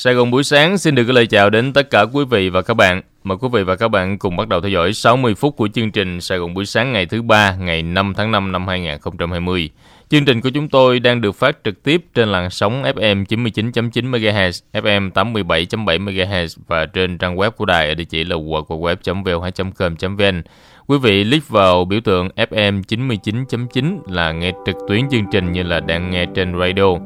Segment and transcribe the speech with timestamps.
[0.00, 2.62] Sài Gòn buổi sáng xin được gửi lời chào đến tất cả quý vị và
[2.62, 3.02] các bạn.
[3.24, 5.90] Mời quý vị và các bạn cùng bắt đầu theo dõi 60 phút của chương
[5.90, 9.70] trình Sài Gòn buổi sáng ngày thứ ba, ngày 5 tháng 5 năm 2020.
[10.08, 14.10] Chương trình của chúng tôi đang được phát trực tiếp trên làn sóng FM 99.9
[14.10, 20.42] MHz, FM 87.7 MHz và trên trang web của đài ở địa chỉ là www.vo2.com.vn.
[20.86, 25.62] Quý vị click vào biểu tượng FM 99.9 là nghe trực tuyến chương trình như
[25.62, 26.98] là đang nghe trên radio.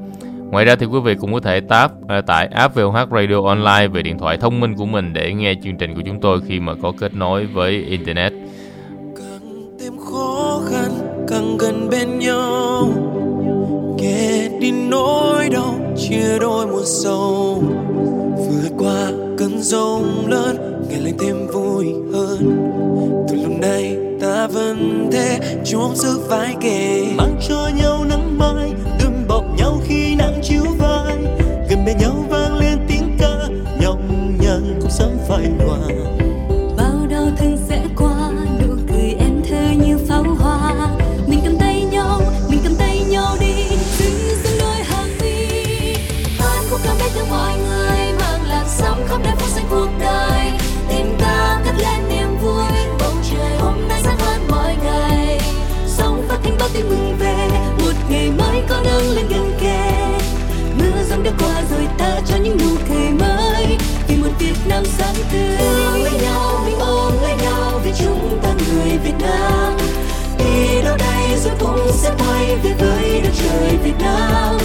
[0.53, 3.89] Ngoài ra thì quý vị cũng có thể tap à, tải app VOH Radio Online
[3.89, 6.61] về điện thoại thông minh của mình để nghe chương trình của chúng tôi khi
[6.61, 8.33] mà có kết nối với Internet.
[9.17, 10.91] Càng thêm khó khăn,
[11.29, 12.89] càng gần bên nhau.
[13.99, 17.63] Kể đi nỗi đau, chia đôi một sầu.
[18.37, 22.39] Vượt qua cơn rông lớn, ngày lên thêm vui hơn.
[23.29, 27.05] Từ lúc này ta vẫn thế, chung sức vai kề.
[27.17, 28.73] Mang cho nhau nắng mai
[31.93, 33.49] để nhau vang lên tiếng ca
[33.81, 33.99] nhọc
[34.41, 35.79] nhằn cũng sớm phai nhòa
[64.83, 65.57] Nam sáng tươi.
[65.59, 69.77] Ôm lấy nhau mình ôm lấy nhau vì chúng ta người Việt Nam.
[70.39, 74.59] Đi đâu đây rồi cũng sẽ quay về với đất trời Việt Nam.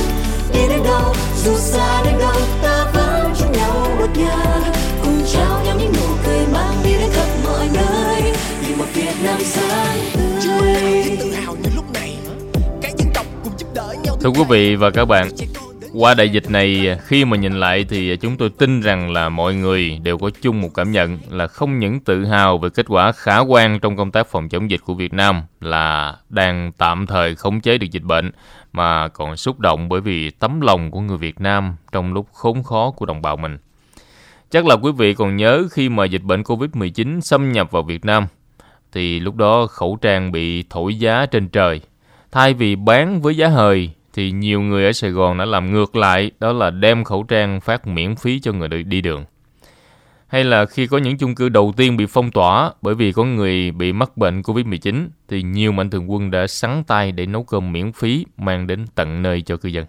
[0.53, 4.59] Đi đến đâu dù xa đến đâu ta vẫn chung nhau một nhà.
[5.03, 8.33] Cùng trao nhau những nụ cười mang đi đến khắp mọi nơi.
[8.67, 11.17] Vì một Việt Nam sáng tươi.
[11.19, 12.17] Tự hào như lúc này.
[12.81, 15.29] Cả dân tộc cùng giúp đỡ nhau Thưa quý vị và các bạn,
[15.99, 19.55] qua đại dịch này, khi mà nhìn lại thì chúng tôi tin rằng là mọi
[19.55, 23.11] người đều có chung một cảm nhận là không những tự hào về kết quả
[23.11, 27.35] khả quan trong công tác phòng chống dịch của Việt Nam là đang tạm thời
[27.35, 28.31] khống chế được dịch bệnh,
[28.73, 32.63] mà còn xúc động bởi vì tấm lòng của người Việt Nam trong lúc khốn
[32.63, 33.57] khó của đồng bào mình.
[34.51, 38.05] Chắc là quý vị còn nhớ khi mà dịch bệnh Covid-19 xâm nhập vào Việt
[38.05, 38.27] Nam,
[38.91, 41.81] thì lúc đó khẩu trang bị thổi giá trên trời.
[42.31, 45.95] Thay vì bán với giá hời thì nhiều người ở Sài Gòn đã làm ngược
[45.95, 49.25] lại, đó là đem khẩu trang phát miễn phí cho người đi đường.
[50.27, 53.23] Hay là khi có những chung cư đầu tiên bị phong tỏa bởi vì có
[53.23, 57.43] người bị mắc bệnh Covid-19 thì nhiều mạnh thường quân đã sắn tay để nấu
[57.43, 59.85] cơm miễn phí mang đến tận nơi cho cư dân.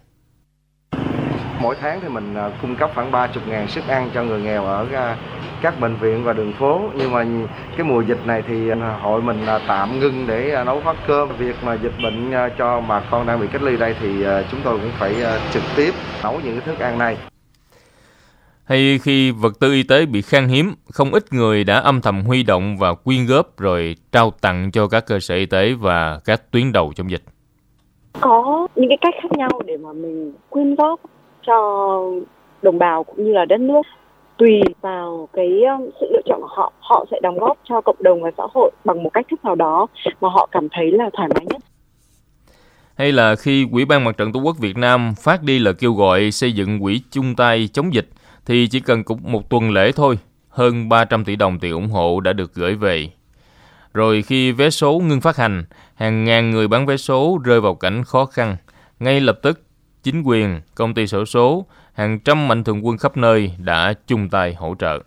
[1.61, 4.65] Mỗi tháng thì mình à, cung cấp khoảng 30 ngàn suất ăn cho người nghèo
[4.65, 5.17] ở à,
[5.63, 6.81] các bệnh viện và đường phố.
[6.97, 7.25] Nhưng mà
[7.77, 11.29] cái mùa dịch này thì à, hội mình tạm ngưng để nấu phát cơm.
[11.39, 14.79] Việc mà dịch bệnh cho bà con đang bị cách ly đây thì chúng tôi
[14.79, 15.15] cũng phải
[15.53, 17.17] trực tiếp nấu những cái thức ăn này.
[18.65, 22.23] Hay khi vật tư y tế bị khan hiếm, không ít người đã âm thầm
[22.23, 26.21] huy động và quyên góp rồi trao tặng cho các cơ sở y tế và
[26.25, 27.23] các tuyến đầu trong dịch.
[28.21, 31.01] có những cái cách khác nhau để mà mình quyên góp
[31.48, 32.00] cho
[32.62, 33.82] đồng bào cũng như là đất nước
[34.38, 38.03] tùy vào cái ờ, sự lựa chọn của họ họ sẽ đóng góp cho cộng
[38.03, 39.86] đồng và xã hội bằng một cách thức nào đó
[40.20, 41.62] mà họ cảm thấy là thoải mái nhất
[42.94, 45.92] Hay là khi Quỹ ban Mặt trận Tổ quốc Việt Nam phát đi lời kêu
[45.92, 48.09] gọi xây dựng quỹ chung tay chống dịch
[48.48, 52.20] thì chỉ cần cũng một tuần lễ thôi, hơn 300 tỷ đồng tiền ủng hộ
[52.20, 53.10] đã được gửi về.
[53.94, 57.75] Rồi khi vé số ngưng phát hành, hàng ngàn người bán vé số rơi vào
[57.75, 58.56] cảnh khó khăn.
[59.00, 59.60] Ngay lập tức,
[60.03, 64.28] chính quyền, công ty sổ số, hàng trăm mạnh thường quân khắp nơi đã chung
[64.28, 64.98] tay hỗ trợ.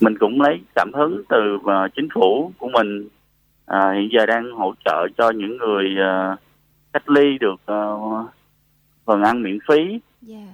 [0.00, 3.08] mình cũng lấy cảm hứng từ ờ, chính phủ của mình
[3.66, 6.36] à, hiện giờ đang hỗ trợ cho những người ờ,
[6.92, 7.96] cách ly được ờ,
[9.04, 10.00] phần ăn miễn phí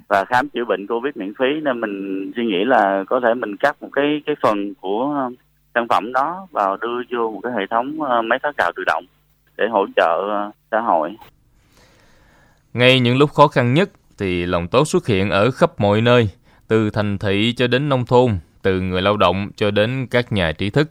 [0.08, 1.60] và khám chữa bệnh covid miễn phí.
[1.62, 5.30] Nên mình suy nghĩ là có thể mình cắt một cái cái phần của
[5.74, 8.84] sản phẩm đó vào đưa vô một cái hệ thống ờ, máy phát gạo tự
[8.86, 9.04] động
[9.56, 11.16] để hỗ trợ ờ, xã hội
[12.74, 16.28] ngay những lúc khó khăn nhất thì lòng tốt xuất hiện ở khắp mọi nơi,
[16.68, 20.52] từ thành thị cho đến nông thôn, từ người lao động cho đến các nhà
[20.52, 20.88] trí thức,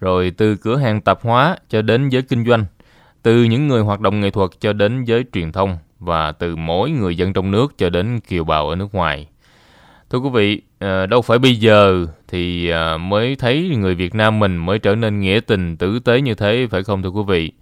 [0.00, 2.64] rồi từ cửa hàng tạp hóa cho đến giới kinh doanh,
[3.22, 6.90] từ những người hoạt động nghệ thuật cho đến giới truyền thông và từ mỗi
[6.90, 9.28] người dân trong nước cho đến kiều bào ở nước ngoài.
[10.10, 14.38] Thưa quý vị, ờ, đâu phải bây giờ thì ờ, mới thấy người Việt Nam
[14.38, 17.52] mình mới trở nên nghĩa tình tử tế như thế phải không thưa quý vị?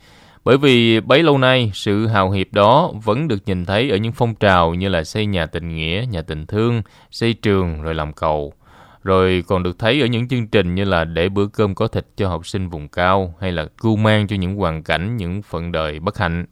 [0.44, 4.12] Bởi vì bấy lâu nay, sự hào hiệp đó vẫn được nhìn thấy ở những
[4.12, 8.12] phong trào như là xây nhà tình nghĩa, nhà tình thương, xây trường rồi làm
[8.12, 8.52] cầu.
[9.02, 12.06] Rồi còn được thấy ở những chương trình như là để bữa cơm có thịt
[12.16, 15.72] cho học sinh vùng cao hay là cưu mang cho những hoàn cảnh, những phận
[15.72, 16.46] đời bất hạnh.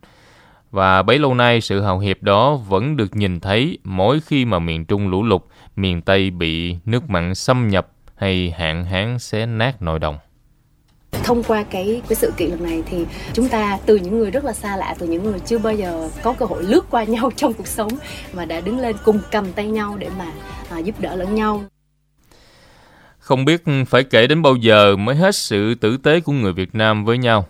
[0.71, 4.59] Và bấy lâu nay sự hào hiệp đó vẫn được nhìn thấy mỗi khi mà
[4.59, 5.43] miền Trung lũ lụt,
[5.77, 10.19] miền Tây bị nước mặn xâm nhập hay hạn hán xé nát nội đồng
[11.13, 14.45] thông qua cái cái sự kiện lần này thì chúng ta từ những người rất
[14.45, 17.31] là xa lạ từ những người chưa bao giờ có cơ hội lướt qua nhau
[17.37, 17.91] trong cuộc sống
[18.33, 20.27] mà đã đứng lên cùng cầm tay nhau để mà
[20.71, 21.65] à, giúp đỡ lẫn nhau
[23.23, 26.75] không biết phải kể đến bao giờ mới hết sự tử tế của người Việt
[26.75, 27.47] Nam với nhau.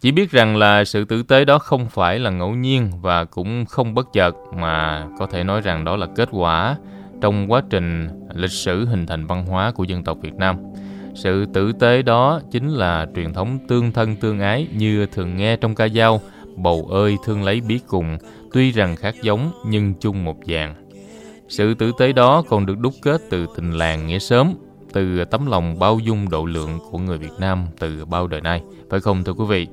[0.00, 3.64] Chỉ biết rằng là sự tử tế đó không phải là ngẫu nhiên và cũng
[3.66, 6.76] không bất chợt mà có thể nói rằng đó là kết quả
[7.20, 10.56] trong quá trình lịch sử hình thành văn hóa của dân tộc Việt Nam.
[11.14, 15.56] Sự tử tế đó chính là truyền thống tương thân tương ái như thường nghe
[15.56, 16.20] trong ca dao
[16.56, 18.18] Bầu ơi thương lấy bí cùng,
[18.52, 20.74] tuy rằng khác giống nhưng chung một dạng.
[21.48, 24.54] Sự tử tế đó còn được đúc kết từ tình làng nghĩa sớm,
[24.92, 28.62] từ tấm lòng bao dung độ lượng của người Việt Nam từ bao đời nay.
[28.90, 29.66] Phải không thưa quý vị?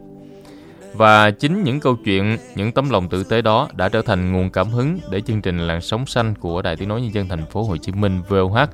[0.94, 4.50] Và chính những câu chuyện, những tấm lòng tử tế đó đã trở thành nguồn
[4.50, 7.45] cảm hứng để chương trình Làn sóng xanh của Đài Tiếng nói nhân dân thành
[7.45, 8.69] phố Hồ Chí Minh VOH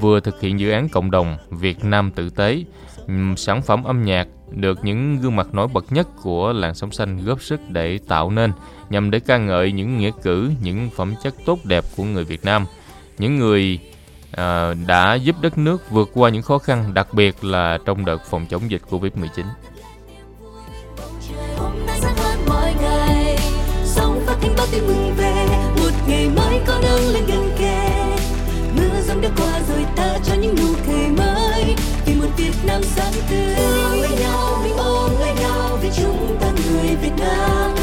[0.00, 2.64] vừa thực hiện dự án cộng đồng Việt Nam tử tế,
[3.36, 7.24] sản phẩm âm nhạc được những gương mặt nổi bật nhất của làn sóng xanh
[7.24, 8.52] góp sức để tạo nên
[8.90, 12.44] nhằm để ca ngợi những nghĩa cử, những phẩm chất tốt đẹp của người Việt
[12.44, 12.66] Nam,
[13.18, 13.78] những người
[14.32, 18.22] à, đã giúp đất nước vượt qua những khó khăn, đặc biệt là trong đợt
[18.30, 19.44] phòng chống dịch Covid-19.
[24.70, 25.46] Tiếng mừng về.
[25.76, 27.90] Một ngày mới có nắng lên gần kề.
[28.76, 31.74] Mưa giông đã qua rồi ta cho những nụ cười mới.
[32.06, 33.54] Vì một Việt Nam sáng tươi.
[33.54, 37.74] Ôm lấy nhau, mình ôm lấy nhau, vì chúng ta người Việt Nam.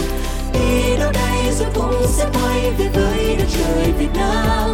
[0.53, 4.73] Đi đâu đây rồi cũng sẽ quay về với đất trời Việt Nam.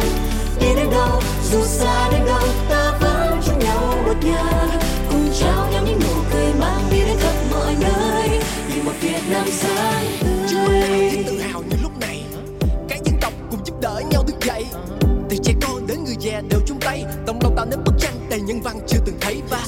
[0.60, 4.44] Đi đến đâu dù xa đến đâu ta vẫn chung nhau một nhà.
[5.10, 8.40] Cùng trao nhau những nụ cười mang đi đến khắp mọi nơi.
[8.68, 10.04] Vì một Việt Nam sáng
[10.50, 11.81] tươi
[13.82, 14.64] đỡ nhau thức dậy
[15.30, 18.14] từ trẻ con đến người già đều chung tay đồng lòng tạo nên bức tranh
[18.30, 19.64] đầy nhân văn chưa từng thấy và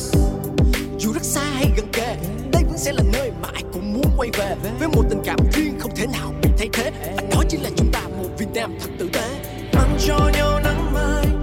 [0.98, 2.16] dù rất xa hay gần kề,
[2.52, 4.56] đây vẫn sẽ là nơi mà ai cũng muốn quay về.
[4.78, 7.70] Với một tình cảm riêng không thể nào bị thay thế, và đó chính là
[7.76, 9.28] chúng ta một Việt Nam thật tử tế.
[9.72, 11.33] Mang cho nhau nắng mai.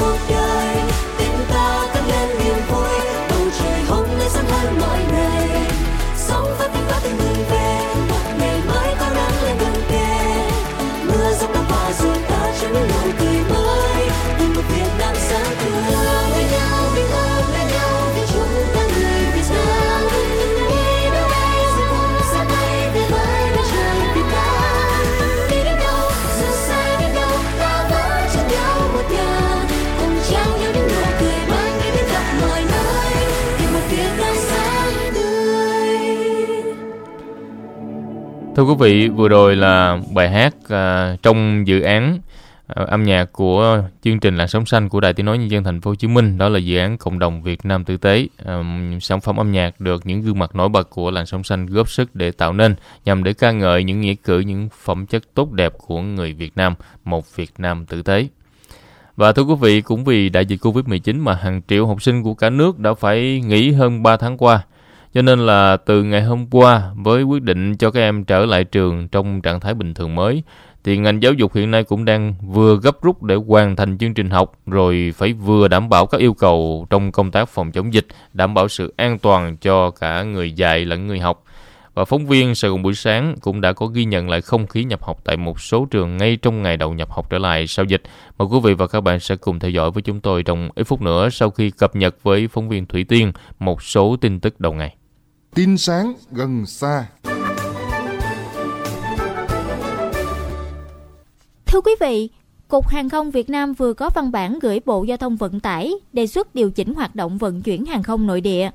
[0.00, 0.39] Khắp
[38.60, 42.18] Thưa quý vị, vừa rồi là bài hát à, trong dự án
[42.66, 45.64] à, âm nhạc của chương trình Làn sóng xanh của Đài Tiếng nói nhân dân
[45.64, 48.26] thành phố Hồ Chí Minh, đó là dự án cộng đồng Việt Nam tử tế.
[48.44, 48.62] À,
[49.00, 51.90] sản phẩm âm nhạc được những gương mặt nổi bật của Làn sóng xanh góp
[51.90, 52.74] sức để tạo nên
[53.04, 56.56] nhằm để ca ngợi những nghĩa cử, những phẩm chất tốt đẹp của người Việt
[56.56, 56.74] Nam,
[57.04, 58.28] một Việt Nam tử tế.
[59.16, 62.34] Và thưa quý vị, cũng vì đại dịch Covid-19 mà hàng triệu học sinh của
[62.34, 64.62] cả nước đã phải nghỉ hơn 3 tháng qua.
[65.14, 68.64] Cho nên là từ ngày hôm qua với quyết định cho các em trở lại
[68.64, 70.42] trường trong trạng thái bình thường mới
[70.84, 74.14] thì ngành giáo dục hiện nay cũng đang vừa gấp rút để hoàn thành chương
[74.14, 77.94] trình học rồi phải vừa đảm bảo các yêu cầu trong công tác phòng chống
[77.94, 81.44] dịch, đảm bảo sự an toàn cho cả người dạy lẫn người học.
[81.94, 84.84] Và phóng viên Sài Gòn buổi sáng cũng đã có ghi nhận lại không khí
[84.84, 87.84] nhập học tại một số trường ngay trong ngày đầu nhập học trở lại sau
[87.84, 88.02] dịch.
[88.38, 90.84] Mời quý vị và các bạn sẽ cùng theo dõi với chúng tôi trong ít
[90.84, 94.60] phút nữa sau khi cập nhật với phóng viên Thủy Tiên một số tin tức
[94.60, 94.96] đầu ngày
[95.54, 97.06] tin sáng gần xa
[101.66, 102.28] Thưa quý vị,
[102.68, 105.92] Cục Hàng không Việt Nam vừa có văn bản gửi Bộ Giao thông Vận tải
[106.12, 108.70] đề xuất điều chỉnh hoạt động vận chuyển hàng không nội địa.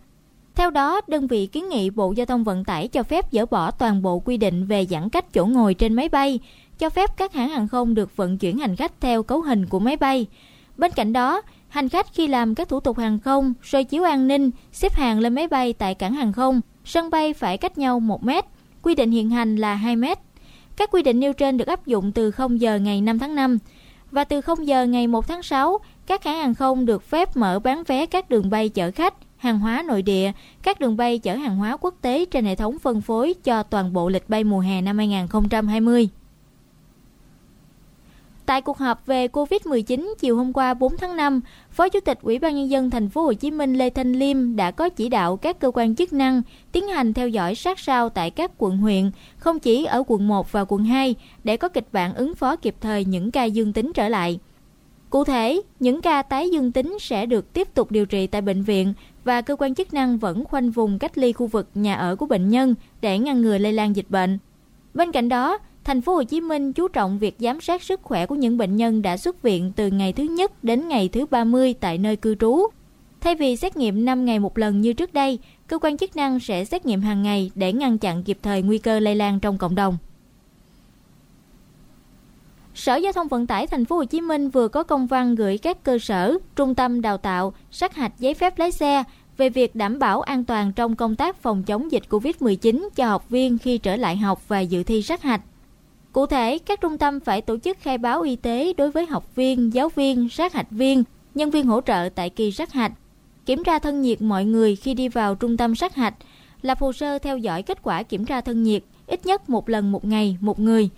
[0.55, 3.71] Theo đó, đơn vị kiến nghị Bộ Giao thông Vận tải cho phép dỡ bỏ
[3.71, 6.39] toàn bộ quy định về giãn cách chỗ ngồi trên máy bay,
[6.79, 9.79] cho phép các hãng hàng không được vận chuyển hành khách theo cấu hình của
[9.79, 10.25] máy bay.
[10.77, 11.41] Bên cạnh đó,
[11.75, 15.19] hành khách khi làm các thủ tục hàng không, soi chiếu an ninh, xếp hàng
[15.19, 18.45] lên máy bay tại cảng hàng không, sân bay phải cách nhau 1 mét,
[18.81, 20.19] quy định hiện hành là 2 mét.
[20.75, 23.57] Các quy định nêu trên được áp dụng từ 0 giờ ngày 5 tháng 5
[24.11, 25.77] và từ 0 giờ ngày 1 tháng 6,
[26.07, 29.59] các hãng hàng không được phép mở bán vé các đường bay chở khách, hàng
[29.59, 30.31] hóa nội địa,
[30.63, 33.93] các đường bay chở hàng hóa quốc tế trên hệ thống phân phối cho toàn
[33.93, 36.09] bộ lịch bay mùa hè năm 2020.
[38.45, 42.39] Tại cuộc họp về Covid-19 chiều hôm qua 4 tháng 5, Phó Chủ tịch Ủy
[42.39, 45.37] ban nhân dân thành phố Hồ Chí Minh Lê Thanh Liêm đã có chỉ đạo
[45.37, 49.11] các cơ quan chức năng tiến hành theo dõi sát sao tại các quận huyện,
[49.37, 52.75] không chỉ ở quận 1 và quận 2 để có kịch bản ứng phó kịp
[52.81, 54.39] thời những ca dương tính trở lại.
[55.09, 58.63] Cụ thể, những ca tái dương tính sẽ được tiếp tục điều trị tại bệnh
[58.63, 62.15] viện và cơ quan chức năng vẫn khoanh vùng cách ly khu vực nhà ở
[62.15, 64.39] của bệnh nhân để ngăn ngừa lây lan dịch bệnh.
[64.93, 68.25] Bên cạnh đó, thành phố Hồ Chí Minh chú trọng việc giám sát sức khỏe
[68.25, 71.75] của những bệnh nhân đã xuất viện từ ngày thứ nhất đến ngày thứ 30
[71.79, 72.59] tại nơi cư trú.
[73.21, 76.39] Thay vì xét nghiệm 5 ngày một lần như trước đây, cơ quan chức năng
[76.39, 79.57] sẽ xét nghiệm hàng ngày để ngăn chặn kịp thời nguy cơ lây lan trong
[79.57, 79.97] cộng đồng.
[82.75, 85.57] Sở Giao thông Vận tải Thành phố Hồ Chí Minh vừa có công văn gửi
[85.57, 89.03] các cơ sở, trung tâm đào tạo, sát hạch giấy phép lái xe
[89.37, 93.29] về việc đảm bảo an toàn trong công tác phòng chống dịch COVID-19 cho học
[93.29, 95.41] viên khi trở lại học và dự thi sát hạch.
[96.15, 99.35] Cụ thể, các trung tâm phải tổ chức khai báo y tế đối với học
[99.35, 101.03] viên, giáo viên, sát hạch viên,
[101.33, 102.91] nhân viên hỗ trợ tại kỳ sát hạch,
[103.45, 106.13] kiểm tra thân nhiệt mọi người khi đi vào trung tâm sát hạch,
[106.61, 109.91] lập hồ sơ theo dõi kết quả kiểm tra thân nhiệt ít nhất một lần
[109.91, 110.89] một ngày một người.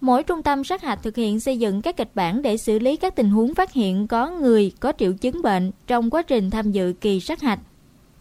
[0.00, 2.96] Mỗi trung tâm sát hạch thực hiện xây dựng các kịch bản để xử lý
[2.96, 6.72] các tình huống phát hiện có người có triệu chứng bệnh trong quá trình tham
[6.72, 7.60] dự kỳ sát hạch.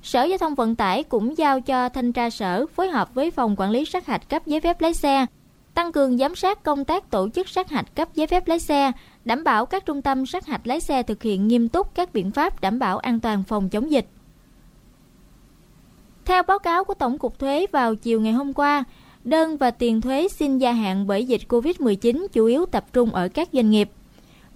[0.03, 3.55] Sở Giao thông Vận tải cũng giao cho thanh tra sở phối hợp với phòng
[3.57, 5.25] quản lý sát hạch cấp giấy phép lái xe
[5.75, 8.91] tăng cường giám sát công tác tổ chức sát hạch cấp giấy phép lái xe,
[9.25, 12.32] đảm bảo các trung tâm sát hạch lái xe thực hiện nghiêm túc các biện
[12.32, 14.08] pháp đảm bảo an toàn phòng chống dịch.
[16.25, 18.84] Theo báo cáo của Tổng cục Thuế vào chiều ngày hôm qua,
[19.24, 23.27] đơn và tiền thuế xin gia hạn bởi dịch COVID-19 chủ yếu tập trung ở
[23.27, 23.89] các doanh nghiệp.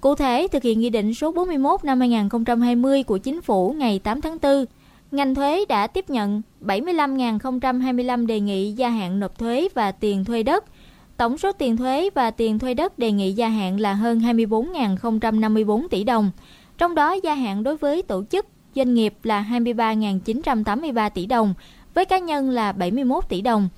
[0.01, 4.21] Cụ thể, thực hiện Nghị định số 41 năm 2020 của Chính phủ ngày 8
[4.21, 4.65] tháng 4,
[5.11, 10.43] ngành thuế đã tiếp nhận 75.025 đề nghị gia hạn nộp thuế và tiền thuê
[10.43, 10.65] đất–
[11.19, 15.87] Tổng số tiền thuế và tiền thuê đất đề nghị gia hạn là hơn 24.054
[15.87, 16.31] tỷ đồng.
[16.77, 18.45] Trong đó gia hạn đối với tổ chức,
[18.75, 21.53] doanh nghiệp là 23.983 tỷ đồng,
[21.93, 23.69] với cá nhân là 71 tỷ đồng.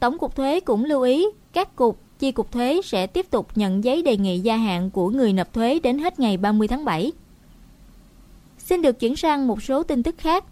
[0.00, 3.84] Tổng cục thuế cũng lưu ý các cục, chi cục thuế sẽ tiếp tục nhận
[3.84, 7.12] giấy đề nghị gia hạn của người nộp thuế đến hết ngày 30 tháng 7.
[8.58, 10.44] Xin được chuyển sang một số tin tức khác.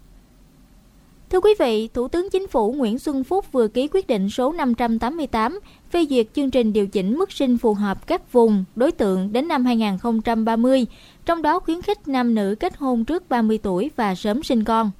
[1.29, 4.51] Thưa quý vị, Thủ tướng Chính phủ Nguyễn Xuân Phúc vừa ký quyết định số
[4.51, 5.59] 588
[5.91, 9.47] phê duyệt chương trình điều chỉnh mức sinh phù hợp các vùng, đối tượng đến
[9.47, 10.85] năm 2030,
[11.25, 14.91] trong đó khuyến khích nam nữ kết hôn trước 30 tuổi và sớm sinh con.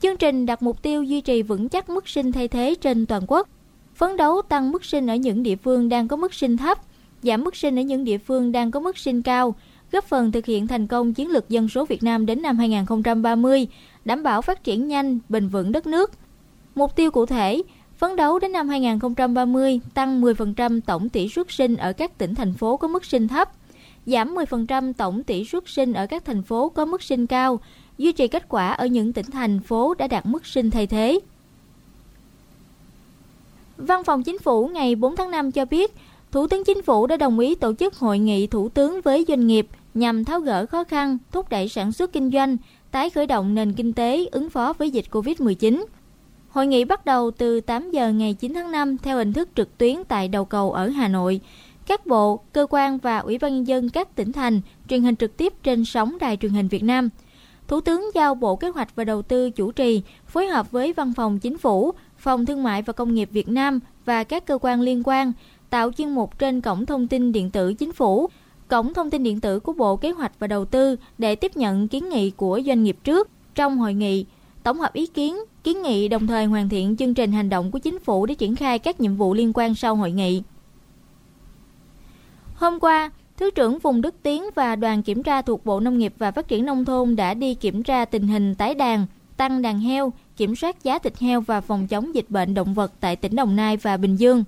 [0.00, 3.22] Chương trình đặt mục tiêu duy trì vững chắc mức sinh thay thế trên toàn
[3.26, 3.48] quốc,
[3.94, 6.78] phấn đấu tăng mức sinh ở những địa phương đang có mức sinh thấp,
[7.22, 9.54] giảm mức sinh ở những địa phương đang có mức sinh cao,
[9.92, 13.66] góp phần thực hiện thành công chiến lược dân số Việt Nam đến năm 2030,
[14.06, 16.10] đảm bảo phát triển nhanh, bền vững đất nước.
[16.74, 17.62] Mục tiêu cụ thể,
[17.98, 22.54] phấn đấu đến năm 2030 tăng 10% tổng tỷ suất sinh ở các tỉnh thành
[22.54, 23.52] phố có mức sinh thấp,
[24.06, 27.60] giảm 10% tổng tỷ suất sinh ở các thành phố có mức sinh cao,
[27.98, 31.20] duy trì kết quả ở những tỉnh thành phố đã đạt mức sinh thay thế.
[33.76, 35.94] Văn phòng Chính phủ ngày 4 tháng 5 cho biết,
[36.32, 39.46] Thủ tướng Chính phủ đã đồng ý tổ chức hội nghị thủ tướng với doanh
[39.46, 42.56] nghiệp nhằm tháo gỡ khó khăn, thúc đẩy sản xuất kinh doanh,
[42.90, 45.84] tái khởi động nền kinh tế ứng phó với dịch Covid-19.
[46.48, 49.78] Hội nghị bắt đầu từ 8 giờ ngày 9 tháng 5 theo hình thức trực
[49.78, 51.40] tuyến tại đầu cầu ở Hà Nội.
[51.86, 55.36] Các bộ, cơ quan và Ủy ban nhân dân các tỉnh thành truyền hình trực
[55.36, 57.08] tiếp trên sóng Đài truyền hình Việt Nam.
[57.68, 61.12] Thủ tướng giao Bộ Kế hoạch và Đầu tư chủ trì, phối hợp với Văn
[61.16, 64.80] phòng Chính phủ, Phòng Thương mại và Công nghiệp Việt Nam và các cơ quan
[64.80, 65.32] liên quan
[65.70, 68.30] tạo chuyên mục trên cổng thông tin điện tử Chính phủ,
[68.68, 71.88] cổng thông tin điện tử của Bộ Kế hoạch và Đầu tư để tiếp nhận
[71.88, 74.26] kiến nghị của doanh nghiệp trước trong hội nghị,
[74.62, 77.78] tổng hợp ý kiến, kiến nghị đồng thời hoàn thiện chương trình hành động của
[77.78, 80.42] chính phủ để triển khai các nhiệm vụ liên quan sau hội nghị.
[82.54, 86.14] Hôm qua, Thứ trưởng Vùng Đức Tiến và đoàn kiểm tra thuộc Bộ Nông nghiệp
[86.18, 89.06] và Phát triển Nông thôn đã đi kiểm tra tình hình tái đàn,
[89.36, 92.92] tăng đàn heo, kiểm soát giá thịt heo và phòng chống dịch bệnh động vật
[93.00, 94.44] tại tỉnh Đồng Nai và Bình Dương.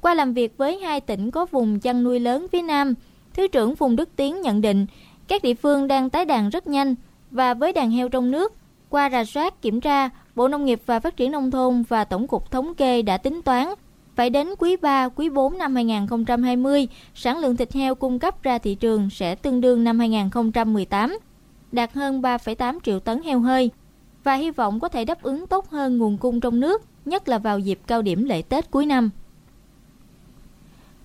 [0.00, 2.94] Qua làm việc với hai tỉnh có vùng chăn nuôi lớn phía Nam,
[3.34, 4.86] Thứ trưởng Phùng Đức Tiến nhận định,
[5.28, 6.94] các địa phương đang tái đàn rất nhanh
[7.30, 8.54] và với đàn heo trong nước,
[8.88, 12.28] qua rà soát kiểm tra, Bộ Nông nghiệp và Phát triển Nông thôn và Tổng
[12.28, 13.68] cục Thống kê đã tính toán
[14.14, 18.58] phải đến quý 3, quý 4 năm 2020, sản lượng thịt heo cung cấp ra
[18.58, 21.18] thị trường sẽ tương đương năm 2018,
[21.72, 23.70] đạt hơn 3,8 triệu tấn heo hơi
[24.24, 27.38] và hy vọng có thể đáp ứng tốt hơn nguồn cung trong nước, nhất là
[27.38, 29.10] vào dịp cao điểm lễ Tết cuối năm.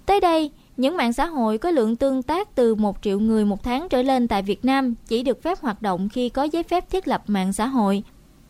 [0.06, 3.64] Tới đây, những mạng xã hội có lượng tương tác từ 1 triệu người một
[3.64, 6.90] tháng trở lên tại Việt Nam chỉ được phép hoạt động khi có giấy phép
[6.90, 8.04] thiết lập mạng xã hội.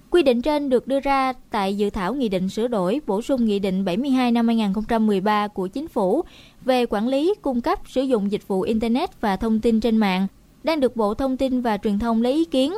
[0.10, 3.46] Quy định trên được đưa ra tại dự thảo nghị định sửa đổi bổ sung
[3.46, 6.22] nghị định 72 năm 2013 của chính phủ
[6.66, 10.28] về quản lý cung cấp sử dụng dịch vụ internet và thông tin trên mạng
[10.64, 12.74] đang được Bộ Thông tin và Truyền thông lấy ý kiến.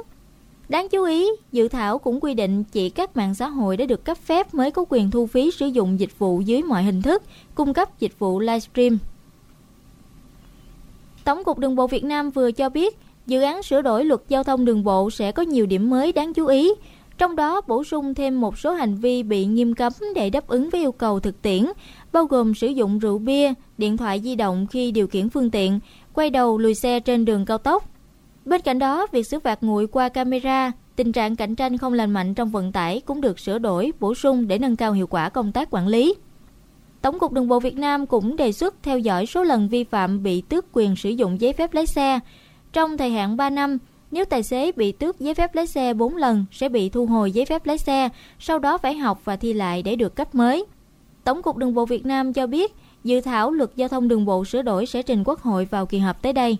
[0.69, 4.05] Đáng chú ý, dự thảo cũng quy định chỉ các mạng xã hội đã được
[4.05, 7.23] cấp phép mới có quyền thu phí sử dụng dịch vụ dưới mọi hình thức,
[7.55, 8.97] cung cấp dịch vụ livestream.
[11.29, 14.43] Tổng cục Đường bộ Việt Nam vừa cho biết, dự án sửa đổi luật giao
[14.43, 16.71] thông đường bộ sẽ có nhiều điểm mới đáng chú ý,
[17.17, 20.69] trong đó bổ sung thêm một số hành vi bị nghiêm cấm để đáp ứng
[20.69, 21.65] với yêu cầu thực tiễn,
[22.11, 25.79] bao gồm sử dụng rượu bia, điện thoại di động khi điều khiển phương tiện,
[26.13, 27.89] quay đầu lùi xe trên đường cao tốc.
[28.45, 32.11] Bên cạnh đó, việc xử phạt nguội qua camera, tình trạng cạnh tranh không lành
[32.11, 35.29] mạnh trong vận tải cũng được sửa đổi, bổ sung để nâng cao hiệu quả
[35.29, 36.15] công tác quản lý.
[37.01, 40.23] Tổng cục Đường bộ Việt Nam cũng đề xuất theo dõi số lần vi phạm
[40.23, 42.19] bị tước quyền sử dụng giấy phép lái xe.
[42.73, 43.77] Trong thời hạn 3 năm,
[44.11, 47.31] nếu tài xế bị tước giấy phép lái xe 4 lần sẽ bị thu hồi
[47.31, 50.65] giấy phép lái xe, sau đó phải học và thi lại để được cấp mới.
[51.23, 54.45] Tổng cục Đường bộ Việt Nam cho biết, dự thảo luật giao thông đường bộ
[54.45, 56.57] sửa đổi sẽ trình Quốc hội vào kỳ họp tới đây.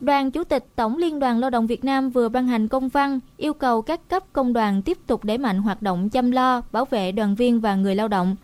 [0.00, 3.20] Đoàn Chủ tịch Tổng Liên đoàn Lao động Việt Nam vừa ban hành công văn
[3.36, 6.84] yêu cầu các cấp công đoàn tiếp tục đẩy mạnh hoạt động chăm lo, bảo
[6.84, 8.36] vệ đoàn viên và người lao động.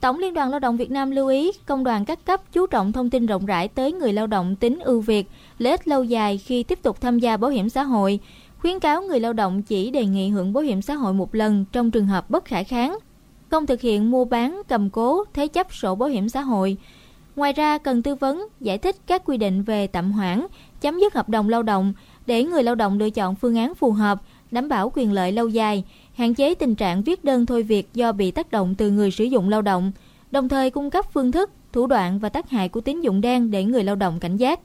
[0.00, 2.92] Tổng Liên đoàn Lao động Việt Nam lưu ý công đoàn các cấp chú trọng
[2.92, 6.38] thông tin rộng rãi tới người lao động tính ưu việt, lợi ích lâu dài
[6.38, 8.20] khi tiếp tục tham gia bảo hiểm xã hội,
[8.58, 11.64] khuyến cáo người lao động chỉ đề nghị hưởng bảo hiểm xã hội một lần
[11.72, 12.98] trong trường hợp bất khả kháng,
[13.50, 16.76] không thực hiện mua bán, cầm cố, thế chấp sổ bảo hiểm xã hội.
[17.36, 20.46] Ngoài ra cần tư vấn, giải thích các quy định về tạm hoãn,
[20.80, 21.92] chấm dứt hợp đồng lao động
[22.26, 25.48] để người lao động lựa chọn phương án phù hợp, đảm bảo quyền lợi lâu
[25.48, 29.10] dài, hạn chế tình trạng viết đơn thôi việc do bị tác động từ người
[29.10, 29.92] sử dụng lao động,
[30.30, 33.50] đồng thời cung cấp phương thức, thủ đoạn và tác hại của tín dụng đen
[33.50, 34.60] để người lao động cảnh giác.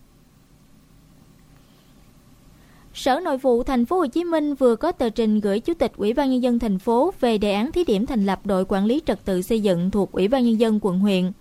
[2.94, 5.92] Sở Nội vụ Thành phố Hồ Chí Minh vừa có tờ trình gửi Chủ tịch
[5.98, 8.86] Ủy ban nhân dân thành phố về đề án thí điểm thành lập đội quản
[8.86, 11.32] lý trật tự xây dựng thuộc Ủy ban nhân dân quận huyện.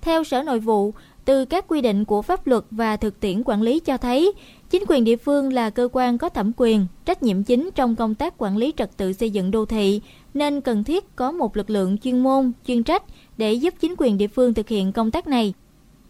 [0.00, 0.94] Theo Sở Nội vụ,
[1.28, 4.32] từ các quy định của pháp luật và thực tiễn quản lý cho thấy,
[4.70, 8.14] chính quyền địa phương là cơ quan có thẩm quyền, trách nhiệm chính trong công
[8.14, 10.00] tác quản lý trật tự xây dựng đô thị,
[10.34, 13.02] nên cần thiết có một lực lượng chuyên môn, chuyên trách
[13.36, 15.54] để giúp chính quyền địa phương thực hiện công tác này.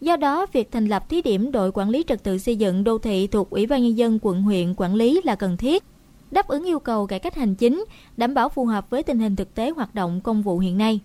[0.01, 2.97] Do đó, việc thành lập thí điểm đội quản lý trật tự xây dựng đô
[2.97, 5.83] thị thuộc Ủy ban nhân dân quận huyện quản lý là cần thiết,
[6.31, 7.85] đáp ứng yêu cầu cải cách hành chính,
[8.17, 10.99] đảm bảo phù hợp với tình hình thực tế hoạt động công vụ hiện nay.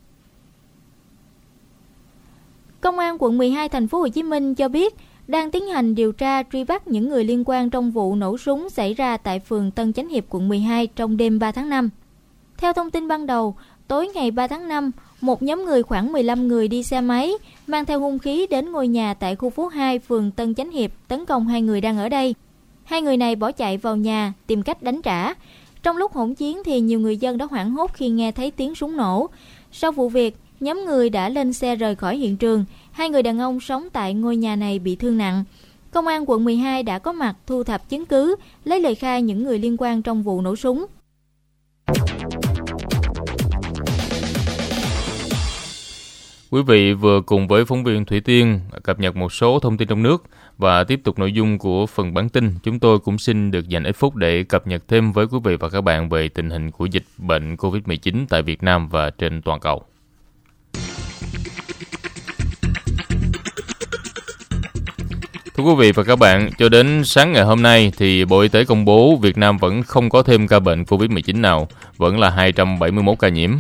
[2.85, 4.95] Công an quận 12 thành phố Hồ Chí Minh cho biết
[5.27, 8.71] đang tiến hành điều tra truy bắt những người liên quan trong vụ nổ súng
[8.71, 11.91] xảy ra tại phường Tân Chánh Hiệp quận 12 trong đêm 3 tháng 5.
[12.59, 13.57] Theo thông tin ban đầu,
[13.89, 17.33] tối ngày 3 tháng 5, một nhóm người khoảng 15 người đi xe máy
[17.67, 20.91] mang theo hung khí đến ngôi nhà tại khu phố 2 phường Tân Chánh Hiệp
[21.09, 22.35] tấn công hai người đang ở đây.
[22.85, 25.35] Hai người này bỏ chạy vào nhà tìm cách đánh trả.
[25.83, 28.75] Trong lúc hỗn chiến thì nhiều người dân đã hoảng hốt khi nghe thấy tiếng
[28.75, 29.29] súng nổ.
[29.73, 32.65] Sau vụ việc, nhóm người đã lên xe rời khỏi hiện trường.
[32.93, 35.45] Hai người đàn ông sống tại ngôi nhà này bị thương nặng.
[35.91, 39.45] Công an quận 12 đã có mặt thu thập chứng cứ, lấy lời khai những
[39.45, 40.87] người liên quan trong vụ nổ súng.
[46.51, 49.89] Quý vị vừa cùng với phóng viên Thủy Tiên cập nhật một số thông tin
[49.89, 50.25] trong nước
[50.59, 52.55] và tiếp tục nội dung của phần bản tin.
[52.63, 55.57] Chúng tôi cũng xin được dành ít phút để cập nhật thêm với quý vị
[55.57, 59.43] và các bạn về tình hình của dịch bệnh COVID-19 tại Việt Nam và trên
[59.43, 59.85] toàn cầu.
[65.65, 68.49] Thưa quý vị và các bạn, cho đến sáng ngày hôm nay thì Bộ Y
[68.49, 72.31] tế công bố Việt Nam vẫn không có thêm ca bệnh COVID-19 nào, vẫn là
[72.31, 73.51] 271 ca nhiễm.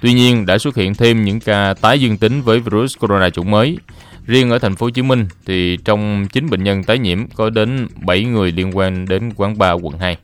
[0.00, 3.50] Tuy nhiên đã xuất hiện thêm những ca tái dương tính với virus corona chủng
[3.50, 3.78] mới.
[4.26, 7.50] Riêng ở thành phố Hồ Chí Minh thì trong 9 bệnh nhân tái nhiễm có
[7.50, 10.16] đến 7 người liên quan đến quán bar quận 2.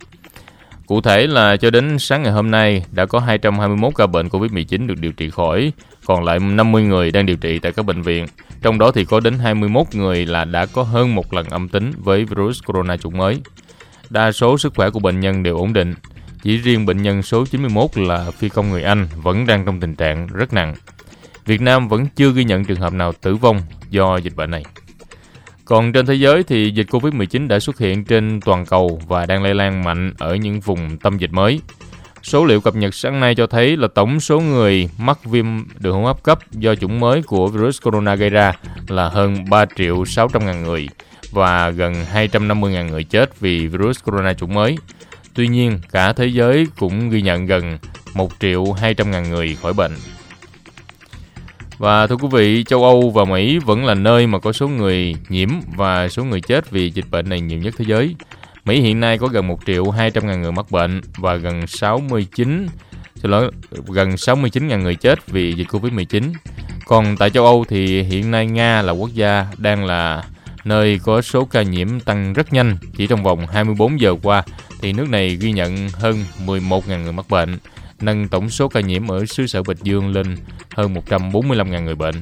[0.87, 4.87] Cụ thể là cho đến sáng ngày hôm nay đã có 221 ca bệnh COVID-19
[4.87, 5.73] được điều trị khỏi,
[6.07, 8.27] còn lại 50 người đang điều trị tại các bệnh viện.
[8.65, 11.93] Trong đó thì có đến 21 người là đã có hơn một lần âm tính
[11.99, 13.41] với virus corona chủng mới.
[14.11, 15.95] Đa số sức khỏe của bệnh nhân đều ổn định.
[16.43, 19.95] Chỉ riêng bệnh nhân số 91 là phi công người Anh vẫn đang trong tình
[19.95, 20.75] trạng rất nặng.
[21.45, 24.65] Việt Nam vẫn chưa ghi nhận trường hợp nào tử vong do dịch bệnh này.
[25.65, 29.43] Còn trên thế giới thì dịch Covid-19 đã xuất hiện trên toàn cầu và đang
[29.43, 31.61] lây lan mạnh ở những vùng tâm dịch mới.
[32.25, 35.47] Số liệu cập nhật sáng nay cho thấy là tổng số người mắc viêm
[35.79, 38.53] đường hô hấp cấp do chủng mới của virus corona gây ra
[38.89, 40.89] là hơn 3 triệu 600 ngàn người
[41.31, 44.77] và gần 250 ngàn người chết vì virus corona chủng mới.
[45.35, 47.79] Tuy nhiên, cả thế giới cũng ghi nhận gần
[48.15, 49.93] 1 triệu 200 ngàn người khỏi bệnh.
[51.79, 55.15] Và thưa quý vị, châu Âu và Mỹ vẫn là nơi mà có số người
[55.29, 58.15] nhiễm và số người chết vì dịch bệnh này nhiều nhất thế giới.
[58.65, 62.67] Mỹ hiện nay có gần 1 triệu 200 ngàn người mắc bệnh và gần 69
[63.15, 63.51] xin lỗi,
[63.87, 66.33] gần 69 ngàn người chết vì dịch Covid-19.
[66.87, 70.25] Còn tại châu Âu thì hiện nay Nga là quốc gia đang là
[70.65, 72.77] nơi có số ca nhiễm tăng rất nhanh.
[72.97, 74.43] Chỉ trong vòng 24 giờ qua
[74.81, 77.59] thì nước này ghi nhận hơn 11.000 người mắc bệnh,
[78.01, 80.37] nâng tổng số ca nhiễm ở xứ sở Bạch Dương lên
[80.75, 82.15] hơn 145.000 người bệnh.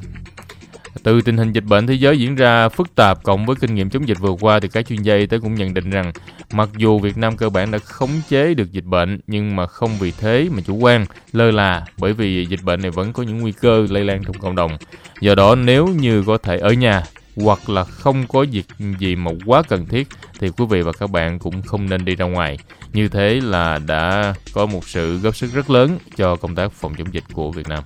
[1.03, 3.91] Từ tình hình dịch bệnh thế giới diễn ra phức tạp cộng với kinh nghiệm
[3.91, 6.13] chống dịch vừa qua thì các chuyên gia y tế cũng nhận định rằng
[6.53, 9.99] mặc dù Việt Nam cơ bản đã khống chế được dịch bệnh nhưng mà không
[9.99, 13.39] vì thế mà chủ quan, lơ là bởi vì dịch bệnh này vẫn có những
[13.39, 14.77] nguy cơ lây lan trong cộng đồng.
[15.21, 17.03] Do đó nếu như có thể ở nhà
[17.37, 18.67] hoặc là không có việc
[18.99, 20.09] gì mà quá cần thiết
[20.41, 22.59] thì quý vị và các bạn cũng không nên đi ra ngoài.
[22.93, 26.95] Như thế là đã có một sự góp sức rất lớn cho công tác phòng
[26.99, 27.83] chống dịch của Việt Nam.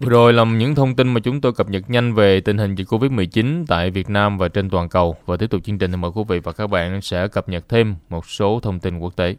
[0.00, 2.74] Vừa rồi là những thông tin mà chúng tôi cập nhật nhanh về tình hình
[2.74, 5.16] dịch Covid-19 tại Việt Nam và trên toàn cầu.
[5.26, 7.68] Và tiếp tục chương trình thì mời quý vị và các bạn sẽ cập nhật
[7.68, 9.36] thêm một số thông tin quốc tế.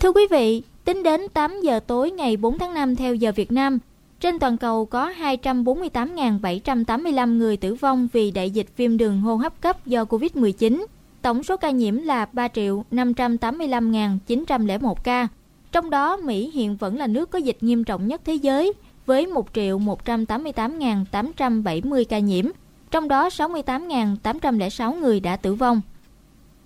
[0.00, 3.52] Thưa quý vị, tính đến 8 giờ tối ngày 4 tháng 5 theo giờ Việt
[3.52, 3.78] Nam,
[4.20, 9.60] trên toàn cầu có 248.785 người tử vong vì đại dịch viêm đường hô hấp
[9.60, 10.84] cấp do Covid-19.
[11.22, 15.28] Tổng số ca nhiễm là 3.585.901 ca.
[15.72, 18.72] Trong đó, Mỹ hiện vẫn là nước có dịch nghiêm trọng nhất thế giới
[19.06, 22.44] với 1 triệu 188.870 ca nhiễm,
[22.90, 25.80] trong đó 68.806 người đã tử vong.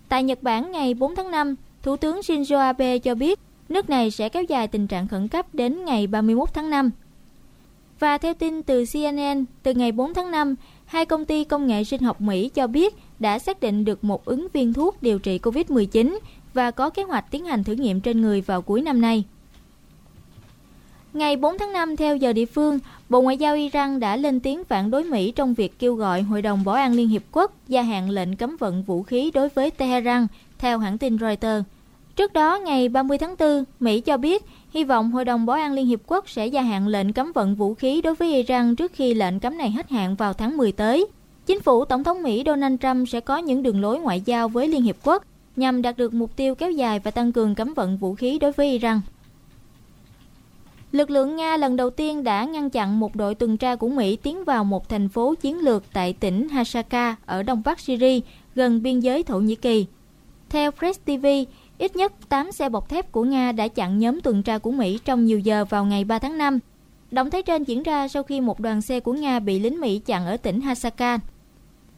[0.08, 3.38] Tại Nhật Bản ngày 4 tháng 5, Thủ tướng Shinzo Abe cho biết
[3.68, 6.90] nước này sẽ kéo dài tình trạng khẩn cấp đến ngày 31 tháng 5.
[7.98, 11.84] Và theo tin từ CNN, từ ngày 4 tháng 5, hai công ty công nghệ
[11.84, 15.38] sinh học Mỹ cho biết đã xác định được một ứng viên thuốc điều trị
[15.38, 16.18] COVID-19
[16.56, 19.24] và có kế hoạch tiến hành thử nghiệm trên người vào cuối năm nay.
[21.12, 24.64] Ngày 4 tháng 5 theo giờ địa phương, Bộ Ngoại giao Iran đã lên tiếng
[24.64, 27.82] phản đối Mỹ trong việc kêu gọi Hội đồng Bảo an Liên Hiệp Quốc gia
[27.82, 30.26] hạn lệnh cấm vận vũ khí đối với Tehran,
[30.58, 31.64] theo hãng tin Reuters.
[32.16, 35.72] Trước đó, ngày 30 tháng 4, Mỹ cho biết hy vọng Hội đồng Bảo an
[35.72, 38.92] Liên Hiệp Quốc sẽ gia hạn lệnh cấm vận vũ khí đối với Iran trước
[38.94, 41.06] khi lệnh cấm này hết hạn vào tháng 10 tới.
[41.46, 44.68] Chính phủ Tổng thống Mỹ Donald Trump sẽ có những đường lối ngoại giao với
[44.68, 45.22] Liên Hiệp Quốc
[45.56, 48.52] nhằm đạt được mục tiêu kéo dài và tăng cường cấm vận vũ khí đối
[48.52, 49.00] với Iran.
[50.92, 54.16] Lực lượng Nga lần đầu tiên đã ngăn chặn một đội tuần tra của Mỹ
[54.16, 58.20] tiến vào một thành phố chiến lược tại tỉnh Hasaka ở đông bắc Syria,
[58.54, 59.86] gần biên giới Thổ Nhĩ Kỳ.
[60.48, 61.26] Theo Press TV,
[61.78, 64.98] ít nhất 8 xe bọc thép của Nga đã chặn nhóm tuần tra của Mỹ
[65.04, 66.58] trong nhiều giờ vào ngày 3 tháng 5.
[67.10, 69.98] Động thái trên diễn ra sau khi một đoàn xe của Nga bị lính Mỹ
[69.98, 71.18] chặn ở tỉnh Hasaka.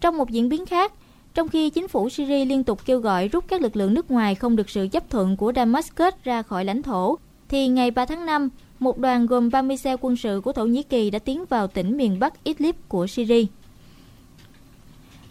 [0.01, 0.93] Trong một diễn biến khác,
[1.33, 4.35] trong khi chính phủ Syria liên tục kêu gọi rút các lực lượng nước ngoài
[4.35, 7.17] không được sự chấp thuận của Damascus ra khỏi lãnh thổ,
[7.49, 10.83] thì ngày 3 tháng 5, một đoàn gồm 30 xe quân sự của Thổ Nhĩ
[10.83, 13.45] Kỳ đã tiến vào tỉnh miền Bắc Idlib của Syria.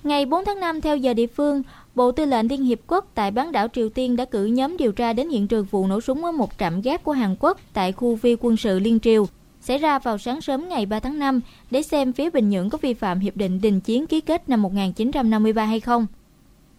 [0.03, 1.63] Ngày 4 tháng 5 theo giờ địa phương,
[1.95, 4.93] Bộ Tư lệnh Liên Hiệp Quốc tại bán đảo Triều Tiên đã cử nhóm điều
[4.93, 7.93] tra đến hiện trường vụ nổ súng ở một trạm gác của Hàn Quốc tại
[7.93, 9.27] khu vi quân sự Liên Triều,
[9.69, 12.79] xảy ra vào sáng sớm ngày 3 tháng 5 để xem phía Bình Nhưỡng có
[12.79, 16.07] vi phạm hiệp định đình chiến ký kết năm 1953 hay không.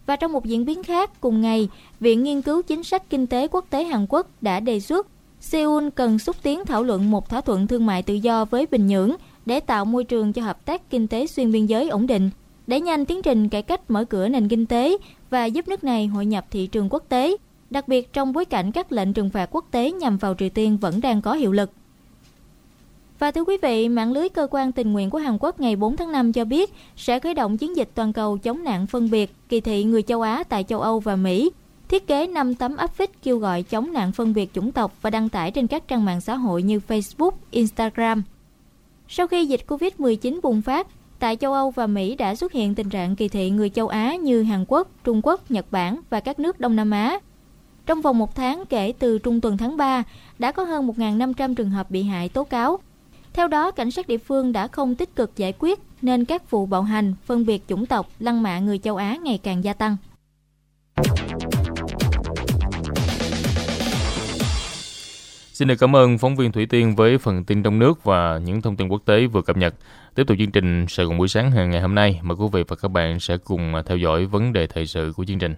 [0.05, 3.47] Và trong một diễn biến khác, cùng ngày, Viện Nghiên cứu Chính sách Kinh tế
[3.47, 5.07] Quốc tế Hàn Quốc đã đề xuất
[5.39, 8.87] Seoul cần xúc tiến thảo luận một thỏa thuận thương mại tự do với Bình
[8.87, 9.11] Nhưỡng
[9.45, 12.29] để tạo môi trường cho hợp tác kinh tế xuyên biên giới ổn định,
[12.67, 14.97] đẩy nhanh tiến trình cải cách mở cửa nền kinh tế
[15.29, 17.37] và giúp nước này hội nhập thị trường quốc tế,
[17.69, 20.77] đặc biệt trong bối cảnh các lệnh trừng phạt quốc tế nhằm vào Triều Tiên
[20.77, 21.71] vẫn đang có hiệu lực.
[23.19, 25.97] Và thưa quý vị, mạng lưới cơ quan tình nguyện của Hàn Quốc ngày 4
[25.97, 29.33] tháng 5 cho biết sẽ khởi động chiến dịch toàn cầu chống nạn phân biệt,
[29.49, 31.51] kỳ thị người châu Á tại châu Âu và Mỹ.
[31.89, 35.09] Thiết kế 5 tấm áp phích kêu gọi chống nạn phân biệt chủng tộc và
[35.09, 38.23] đăng tải trên các trang mạng xã hội như Facebook, Instagram.
[39.07, 40.87] Sau khi dịch Covid-19 bùng phát,
[41.19, 44.15] tại châu Âu và Mỹ đã xuất hiện tình trạng kỳ thị người châu Á
[44.15, 47.19] như Hàn Quốc, Trung Quốc, Nhật Bản và các nước Đông Nam Á.
[47.85, 50.03] Trong vòng một tháng kể từ trung tuần tháng 3,
[50.39, 52.79] đã có hơn 1.500 trường hợp bị hại tố cáo
[53.33, 56.65] theo đó, cảnh sát địa phương đã không tích cực giải quyết nên các vụ
[56.65, 59.97] bạo hành, phân biệt chủng tộc, lăng mạ người châu Á ngày càng gia tăng.
[65.53, 68.61] Xin được cảm ơn phóng viên Thủy Tiên với phần tin trong nước và những
[68.61, 69.75] thông tin quốc tế vừa cập nhật.
[70.15, 72.63] Tiếp tục chương trình Sài Gòn buổi sáng hàng ngày hôm nay, mời quý vị
[72.67, 75.55] và các bạn sẽ cùng theo dõi vấn đề thời sự của chương trình.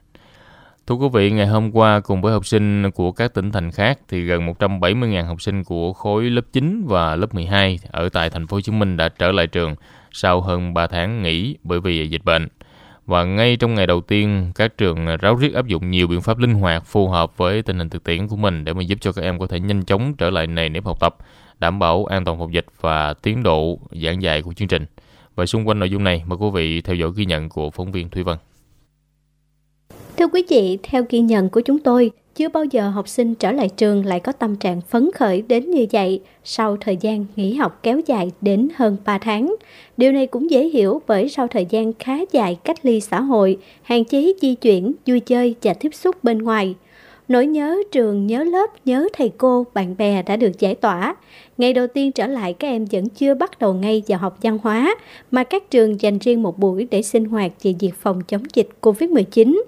[0.88, 4.00] Thưa quý vị, ngày hôm qua cùng với học sinh của các tỉnh thành khác
[4.08, 8.48] thì gần 170.000 học sinh của khối lớp 9 và lớp 12 ở tại thành
[8.48, 9.76] phố Hồ Chí Minh đã trở lại trường
[10.12, 12.48] sau hơn 3 tháng nghỉ bởi vì dịch bệnh.
[13.06, 16.38] Và ngay trong ngày đầu tiên, các trường ráo riết áp dụng nhiều biện pháp
[16.38, 19.12] linh hoạt phù hợp với tình hình thực tiễn của mình để mà giúp cho
[19.12, 21.18] các em có thể nhanh chóng trở lại nề nếp học tập,
[21.60, 24.86] đảm bảo an toàn phòng dịch và tiến độ giảng dạy của chương trình.
[25.36, 27.92] Và xung quanh nội dung này, mời quý vị theo dõi ghi nhận của phóng
[27.92, 28.38] viên Thúy Vân.
[30.18, 33.52] Thưa quý vị, theo ghi nhận của chúng tôi, chưa bao giờ học sinh trở
[33.52, 37.54] lại trường lại có tâm trạng phấn khởi đến như vậy sau thời gian nghỉ
[37.54, 39.56] học kéo dài đến hơn 3 tháng.
[39.98, 43.58] Điều này cũng dễ hiểu bởi sau thời gian khá dài cách ly xã hội,
[43.82, 46.76] hạn chế di chuyển, vui chơi và tiếp xúc bên ngoài.
[47.28, 51.16] Nỗi nhớ trường, nhớ lớp, nhớ thầy cô, bạn bè đã được giải tỏa.
[51.58, 54.58] Ngày đầu tiên trở lại các em vẫn chưa bắt đầu ngay vào học văn
[54.64, 54.96] hóa,
[55.32, 58.70] mà các trường dành riêng một buổi để sinh hoạt về việc phòng chống dịch
[58.82, 59.62] COVID-19.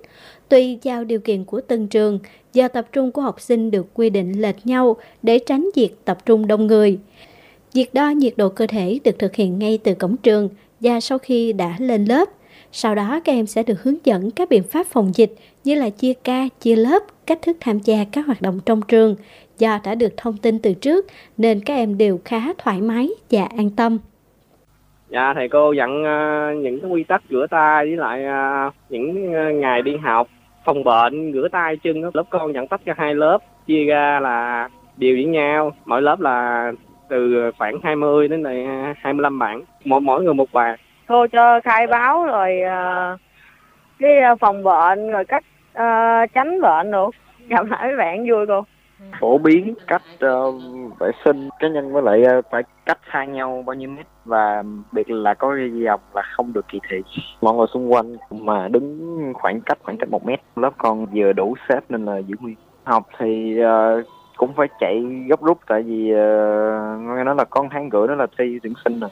[0.53, 2.19] Tùy vào điều kiện của từng trường,
[2.53, 6.17] giờ tập trung của học sinh được quy định lệch nhau để tránh việc tập
[6.25, 6.99] trung đông người.
[7.73, 11.17] Việc đo nhiệt độ cơ thể được thực hiện ngay từ cổng trường và sau
[11.17, 12.29] khi đã lên lớp.
[12.71, 15.89] Sau đó các em sẽ được hướng dẫn các biện pháp phòng dịch như là
[15.89, 19.15] chia ca, chia lớp, cách thức tham gia các hoạt động trong trường.
[19.57, 21.05] Do đã được thông tin từ trước
[21.37, 23.97] nên các em đều khá thoải mái và an tâm.
[25.09, 28.23] Dạ thầy cô dặn uh, những cái quy tắc rửa tay với lại
[28.67, 30.27] uh, những uh, ngày đi học
[30.65, 34.69] phòng bệnh rửa tay chân lớp con nhận tách ra hai lớp chia ra là
[34.97, 35.71] đều với nhau.
[35.85, 36.71] Mỗi lớp là
[37.09, 38.65] từ khoảng 20 đến này
[38.97, 40.75] 25 bạn mỗi mỗi người một bàn
[41.07, 43.19] cô cho khai báo rồi uh,
[43.99, 47.09] cái ờ, phòng bệnh rồi cách uh, tránh bệnh nữa.
[47.47, 48.65] Gặp lại mấy bạn vui cô
[49.19, 50.55] phổ biến cách uh,
[50.99, 54.63] vệ sinh cá nhân với lại uh, phải cách xa nhau bao nhiêu mét và
[54.91, 56.97] biệt là có ghi dòng là không được kỳ thị.
[57.41, 60.39] Mọi người xung quanh mà đứng khoảng cách khoảng cách một mét.
[60.55, 62.55] Lớp con vừa đủ xếp nên là giữ nguyên.
[62.83, 64.05] Học thì uh,
[64.37, 68.15] cũng phải chạy gấp rút tại vì uh, nghe nói là con tháng rưỡi đó
[68.15, 69.09] là thi tuyển sinh rồi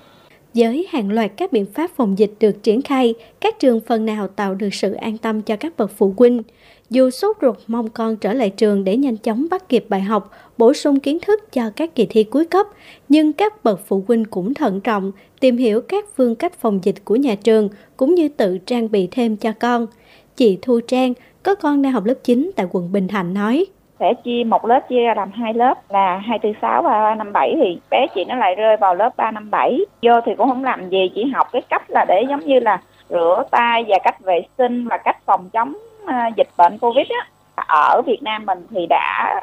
[0.54, 4.28] với hàng loạt các biện pháp phòng dịch được triển khai, các trường phần nào
[4.28, 6.44] tạo được sự an tâm cho các bậc phụ huynh.
[6.90, 10.32] Dù sốt ruột mong con trở lại trường để nhanh chóng bắt kịp bài học,
[10.58, 12.68] bổ sung kiến thức cho các kỳ thi cuối cấp,
[13.10, 17.06] nhưng các bậc phụ huynh cũng thận trọng, tìm hiểu các phương cách phòng dịch
[17.06, 19.88] của nhà trường cũng như tự trang bị thêm cho con.
[20.36, 23.66] Chị Thu Trang có con đang học lớp 9 tại quận Bình Thạnh nói
[24.02, 27.16] sẽ chia một lớp chia ra làm hai lớp là hai tư sáu và ba
[27.16, 27.56] năm bảy.
[27.56, 29.80] Thì bé chị nó lại rơi vào lớp ba năm bảy.
[30.02, 32.82] Vô thì cũng không làm gì, chỉ học cái cách là để giống như là
[33.10, 35.74] rửa tay và cách vệ sinh và cách phòng chống
[36.06, 37.28] ờ, dịch bệnh covid á.
[37.68, 39.42] Ở Việt Nam mình thì đã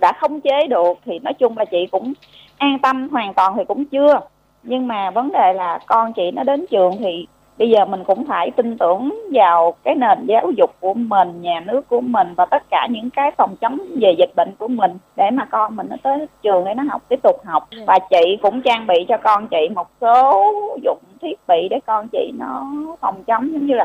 [0.00, 2.12] đã khống chế được thì nói chung là chị cũng
[2.58, 4.20] an tâm hoàn toàn thì cũng chưa.
[4.62, 7.26] Nhưng mà vấn đề là con chị nó đến trường thì
[7.58, 11.60] bây giờ mình cũng phải tin tưởng vào cái nền giáo dục của mình nhà
[11.60, 14.98] nước của mình và tất cả những cái phòng chống về dịch bệnh của mình
[15.16, 17.68] để mà con mình nó tới trường để nó học tiếp tục học.
[17.86, 22.08] Và chị cũng trang bị cho con chị một số dụng thiết bị để con
[22.12, 22.66] chị nó
[23.00, 23.84] phòng chống giống như là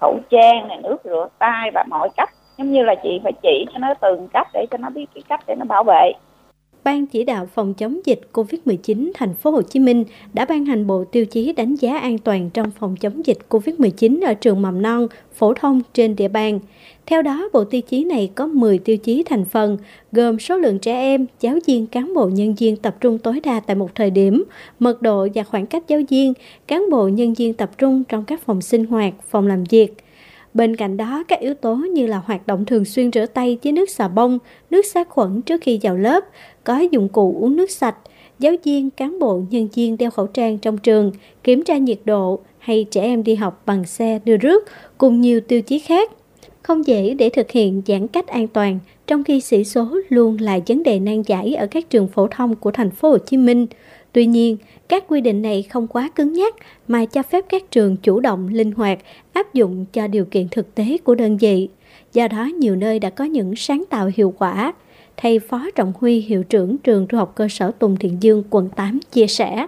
[0.00, 2.30] khẩu trang này nước rửa tay và mọi cách.
[2.58, 5.22] Giống như là chị phải chỉ cho nó từng cách để cho nó biết cái
[5.28, 6.12] cách để nó bảo vệ
[6.84, 10.86] Ban chỉ đạo phòng chống dịch COVID-19 thành phố Hồ Chí Minh đã ban hành
[10.86, 14.82] bộ tiêu chí đánh giá an toàn trong phòng chống dịch COVID-19 ở trường mầm
[14.82, 16.60] non, phổ thông trên địa bàn.
[17.06, 19.78] Theo đó, bộ tiêu chí này có 10 tiêu chí thành phần,
[20.12, 23.60] gồm số lượng trẻ em, giáo viên, cán bộ nhân viên tập trung tối đa
[23.60, 24.44] tại một thời điểm,
[24.78, 26.32] mật độ và khoảng cách giáo viên,
[26.66, 29.94] cán bộ nhân viên tập trung trong các phòng sinh hoạt, phòng làm việc.
[30.54, 33.72] Bên cạnh đó, các yếu tố như là hoạt động thường xuyên rửa tay với
[33.72, 34.38] nước xà bông,
[34.70, 36.24] nước sát khuẩn trước khi vào lớp,
[36.64, 37.96] có dụng cụ uống nước sạch,
[38.38, 41.12] giáo viên, cán bộ, nhân viên đeo khẩu trang trong trường,
[41.44, 44.64] kiểm tra nhiệt độ hay trẻ em đi học bằng xe đưa rước
[44.98, 46.10] cùng nhiều tiêu chí khác.
[46.62, 50.58] Không dễ để thực hiện giãn cách an toàn, trong khi sĩ số luôn là
[50.66, 53.66] vấn đề nan giải ở các trường phổ thông của thành phố Hồ Chí Minh.
[54.12, 54.56] Tuy nhiên,
[54.88, 56.54] các quy định này không quá cứng nhắc
[56.88, 58.98] mà cho phép các trường chủ động, linh hoạt,
[59.32, 61.68] áp dụng cho điều kiện thực tế của đơn vị.
[62.12, 64.72] Do đó, nhiều nơi đã có những sáng tạo hiệu quả.
[65.16, 68.68] Thầy Phó Trọng Huy, hiệu trưởng trường trung học cơ sở Tùng Thiện Dương, quận
[68.76, 69.66] 8 chia sẻ.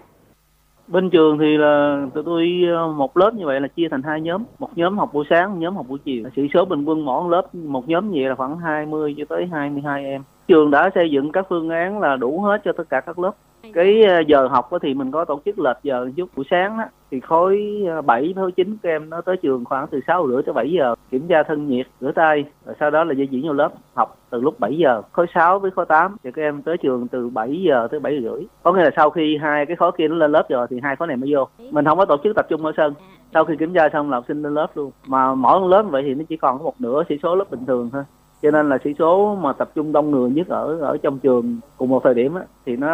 [0.89, 4.21] Bên trường thì là tụi tôi ờ, một lớp như vậy là chia thành hai
[4.21, 6.25] nhóm, một nhóm học buổi sáng, một nhóm học buổi chiều.
[6.37, 10.05] Sĩ số bình quân mỗi lớp một nhóm vậy là khoảng 20 cho tới 22
[10.05, 10.23] em.
[10.49, 13.33] Trường đã xây dựng các phương án là đủ hết cho tất cả các lớp
[13.75, 16.85] cái ờ, giờ học thì mình có tổ chức lệch giờ chút buổi sáng đó
[17.11, 20.53] thì khối 7 khối 9 các em nó tới trường khoảng từ 6 rưỡi tới
[20.53, 23.53] 7 giờ kiểm tra thân nhiệt rửa tay rồi sau đó là di chuyển vào
[23.53, 25.03] lớp học từ lúc 7 giờ.
[25.13, 28.21] Khối 6 với khối 8 thì các em tới trường từ 7 giờ tới 7
[28.23, 28.47] rưỡi.
[28.63, 30.97] Có nghĩa là sau khi hai cái khối kia nó lên lớp rồi thì hai
[30.97, 31.49] khối này mới vô.
[31.71, 32.95] Mình không có tổ chức tập trung ở sân.
[33.35, 34.91] Sau khi kiểm tra xong là học sinh lên lớp luôn.
[35.07, 37.67] Mà mỗi lớp vậy thì nó chỉ còn có một nửa sĩ số lớp bình
[37.67, 38.03] thường thôi.
[38.43, 41.59] Cho nên là sĩ số mà tập trung đông người nhất ở ở trong trường
[41.77, 42.89] cùng một thời điểm á, thì nó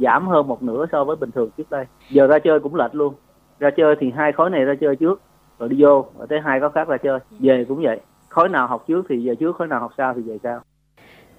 [0.00, 1.86] giảm hơn một nửa so với bình thường trước đây.
[2.10, 3.14] Giờ ra chơi cũng lệch luôn
[3.58, 5.20] ra chơi thì hai khối này ra chơi trước
[5.58, 8.66] rồi đi vô rồi tới hai khối khác ra chơi về cũng vậy khối nào
[8.66, 10.60] học trước thì về trước khối nào học sau thì về sau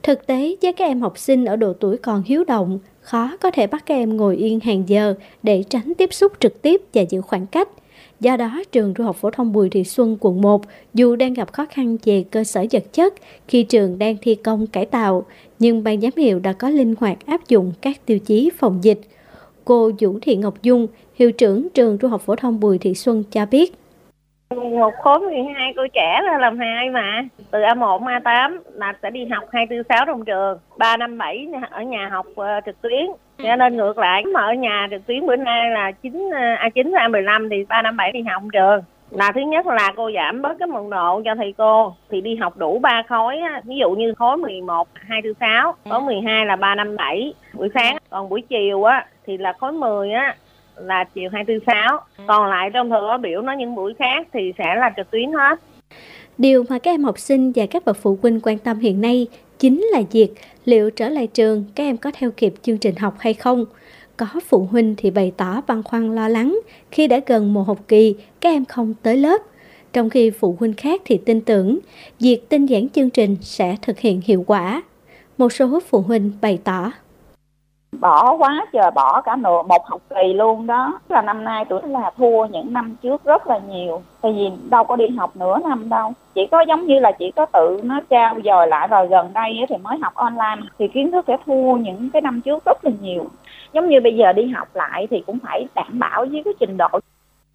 [0.06, 3.52] Thực tế, với các em học sinh ở độ tuổi còn hiếu động, khó có
[3.52, 7.02] thể bắt các em ngồi yên hàng giờ để tránh tiếp xúc trực tiếp và
[7.02, 7.70] giữ khoảng cách.
[8.20, 10.62] Do đó, trường Trung học phổ thông Bùi Thị Xuân quận 1
[10.94, 13.14] dù đang gặp khó khăn về cơ sở vật chất
[13.48, 15.26] khi trường đang thi công cải tạo,
[15.60, 19.02] nhưng ban giám hiệu đã có linh hoạt áp dụng các tiêu chí phòng dịch.
[19.66, 23.24] Cô Vũ Thị Ngọc Dung, hiệu trưởng trường Trung học phổ thông Bùi Thị Xuân
[23.32, 23.74] cho biết.
[24.56, 27.22] một khối 12 cô trẻ là làm hai mà.
[27.52, 30.60] Từ A1 A8 là sẽ đi học 246 trong trường.
[30.78, 33.06] 357 ở nhà học ờ, trực tuyến.
[33.38, 37.50] Cho nên ngược lại, mà ở nhà trực tuyến bữa nay là 9 A9 A15
[37.50, 38.84] thì 357 đi học trường.
[39.12, 41.94] Là thứ nhất là cô giảm bớt cái mật độ cho thầy cô.
[42.10, 43.62] Thì đi học đủ ba khối á.
[43.64, 47.98] ví dụ như khối 11 246 khối 12 là 357 buổi sáng.
[48.10, 50.36] Còn buổi chiều á, thì là khối 10 á
[50.78, 54.76] là chiều 246 còn lại trong thời khóa biểu nó những buổi khác thì sẽ
[54.76, 55.60] là trực tuyến hết
[56.38, 59.28] Điều mà các em học sinh và các bậc phụ huynh quan tâm hiện nay
[59.60, 60.30] chính là việc
[60.66, 63.66] liệu trở lại trường các em có theo kịp chương trình học hay không.
[64.18, 66.60] Có phụ huynh thì bày tỏ băn khoăn lo lắng
[66.92, 69.42] khi đã gần một học kỳ các em không tới lớp.
[69.94, 71.80] Trong khi phụ huynh khác thì tin tưởng
[72.20, 74.84] việc tinh giản chương trình sẽ thực hiện hiệu quả.
[75.38, 76.92] Một số phụ huynh bày tỏ
[78.00, 81.00] bỏ quá trời bỏ cả nửa một học kỳ luôn đó.
[81.10, 84.02] Là năm nay tụi nó là thua những năm trước rất là nhiều.
[84.22, 86.14] Tại vì đâu có đi học nửa năm đâu.
[86.36, 89.66] Chỉ có giống như là chỉ có tự nó trao dồi lại vào gần đây
[89.70, 90.62] thì mới học online.
[90.80, 93.26] Thì kiến thức sẽ thua những cái năm trước rất là nhiều.
[93.74, 96.78] Giống như bây giờ đi học lại thì cũng phải đảm bảo với cái trình
[96.78, 97.00] độ.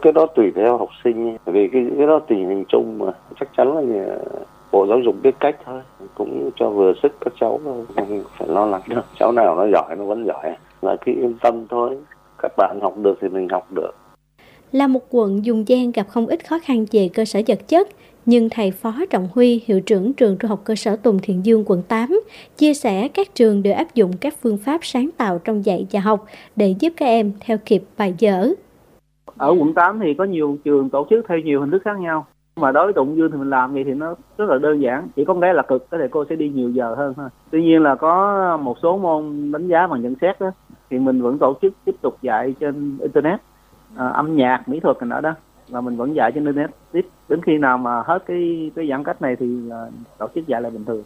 [0.03, 3.12] Cái đó tùy theo học sinh vì cái cái đó tình hình chung mà.
[3.40, 4.16] Chắc chắn là
[4.72, 5.83] bộ giáo dục biết cách thôi
[6.14, 9.02] cũng cho vừa sức các cháu không phải lo lắng đâu.
[9.18, 11.98] Cháu nào nó giỏi nó vẫn giỏi là cứ yên tâm thôi.
[12.42, 13.90] Các bạn học được thì mình học được.
[14.72, 17.88] Là một quận dùng gian gặp không ít khó khăn về cơ sở vật chất,
[18.26, 21.64] nhưng thầy Phó Trọng Huy, hiệu trưởng trường trung học cơ sở Tùng Thiện Dương
[21.66, 22.20] quận 8,
[22.56, 26.00] chia sẻ các trường đều áp dụng các phương pháp sáng tạo trong dạy và
[26.00, 26.24] học
[26.56, 28.48] để giúp các em theo kịp bài vở.
[29.37, 32.26] ở quận 8 thì có nhiều trường tổ chức theo nhiều hình thức khác nhau
[32.61, 35.09] mà đối với Tụng Dương thì mình làm vậy thì nó rất là đơn giản.
[35.16, 37.29] Chỉ có cái là cực cái thầy cô sẽ đi nhiều giờ hơn thôi.
[37.51, 40.51] Tuy nhiên là có một số môn đánh giá bằng nhận xét đó
[40.90, 43.40] thì mình vẫn tổ chức tiếp tục dạy trên internet.
[43.96, 45.35] À, âm nhạc mỹ thuật này nọ đó
[45.68, 46.70] là mình vẫn dạy trên internet.
[46.92, 49.79] Tiếp đến khi nào mà hết cái cái giãn cách này thì à,
[50.18, 51.03] tổ chức dạy lại bình thường.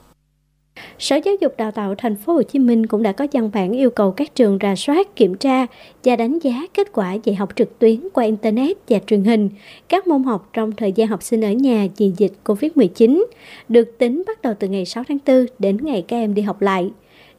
[0.99, 3.73] Sở Giáo dục Đào tạo Thành phố Hồ Chí Minh cũng đã có văn bản
[3.73, 5.67] yêu cầu các trường rà soát, kiểm tra
[6.05, 9.49] và đánh giá kết quả dạy học trực tuyến qua internet và truyền hình
[9.89, 13.25] các môn học trong thời gian học sinh ở nhà vì dịch Covid-19
[13.69, 16.63] được tính bắt đầu từ ngày 6 tháng 4 đến ngày các em đi học
[16.63, 16.91] lại.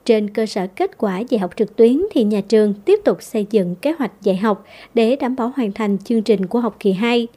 [0.06, 3.46] Trên cơ sở kết quả dạy học trực tuyến thì nhà trường tiếp tục xây
[3.50, 6.92] dựng kế hoạch dạy học để đảm bảo hoàn thành chương trình của học kỳ
[6.92, 7.28] 2.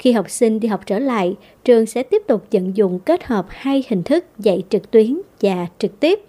[0.00, 1.34] Khi học sinh đi học trở lại,
[1.64, 5.66] trường sẽ tiếp tục vận dụng kết hợp hai hình thức dạy trực tuyến và
[5.78, 6.20] trực tiếp.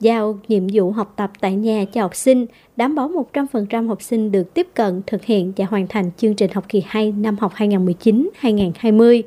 [0.00, 4.32] Giao nhiệm vụ học tập tại nhà cho học sinh, đảm bảo 100% học sinh
[4.32, 7.52] được tiếp cận, thực hiện và hoàn thành chương trình học kỳ 2 năm học
[7.56, 9.22] 2019-2020.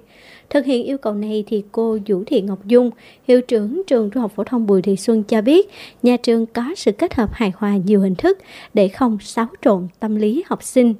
[0.49, 2.91] Thực hiện yêu cầu này thì cô Vũ Thị Ngọc Dung,
[3.27, 5.69] hiệu trưởng trường Trung học phổ thông Bùi Thị Xuân cho biết,
[6.03, 8.37] nhà trường có sự kết hợp hài hòa nhiều hình thức
[8.73, 10.93] để không xáo trộn tâm lý học sinh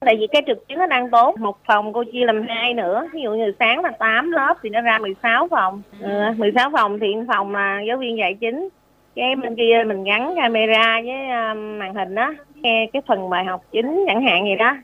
[0.00, 3.08] tại vì cái trực tuyến nó đang tốt một phòng cô chia làm hai nữa.
[3.12, 5.82] Ví dụ như sáng là 8 lớp thì nó ra 16 phòng.
[6.00, 8.68] Ừ, 16 phòng thì phòng là giáo viên dạy chính.
[9.14, 13.44] Cái bên kia mình gắn camera với um, màn hình đó nghe cái phần bài
[13.44, 14.76] học chính chẳng hạn gì đó.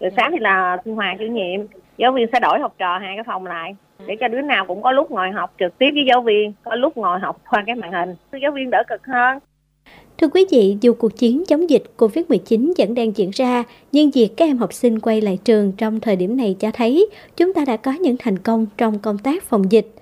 [0.00, 1.60] Rồi sáng thì là sinh hoạt chủ nhiệm.
[1.96, 3.74] Giáo viên sẽ đổi học trò hai cái phòng lại.
[4.06, 6.74] Để cho đứa nào cũng có lúc ngồi học trực tiếp với giáo viên có
[6.74, 8.14] lúc ngồi học qua cái màn hình.
[8.42, 9.38] Giáo viên đỡ cực hơn
[10.20, 14.28] Thưa quý vị, dù cuộc chiến chống dịch COVID-19 vẫn đang diễn ra, nhưng việc
[14.36, 17.64] các em học sinh quay lại trường trong thời điểm này cho thấy chúng ta
[17.64, 19.94] đã có những thành công trong công tác phòng dịch.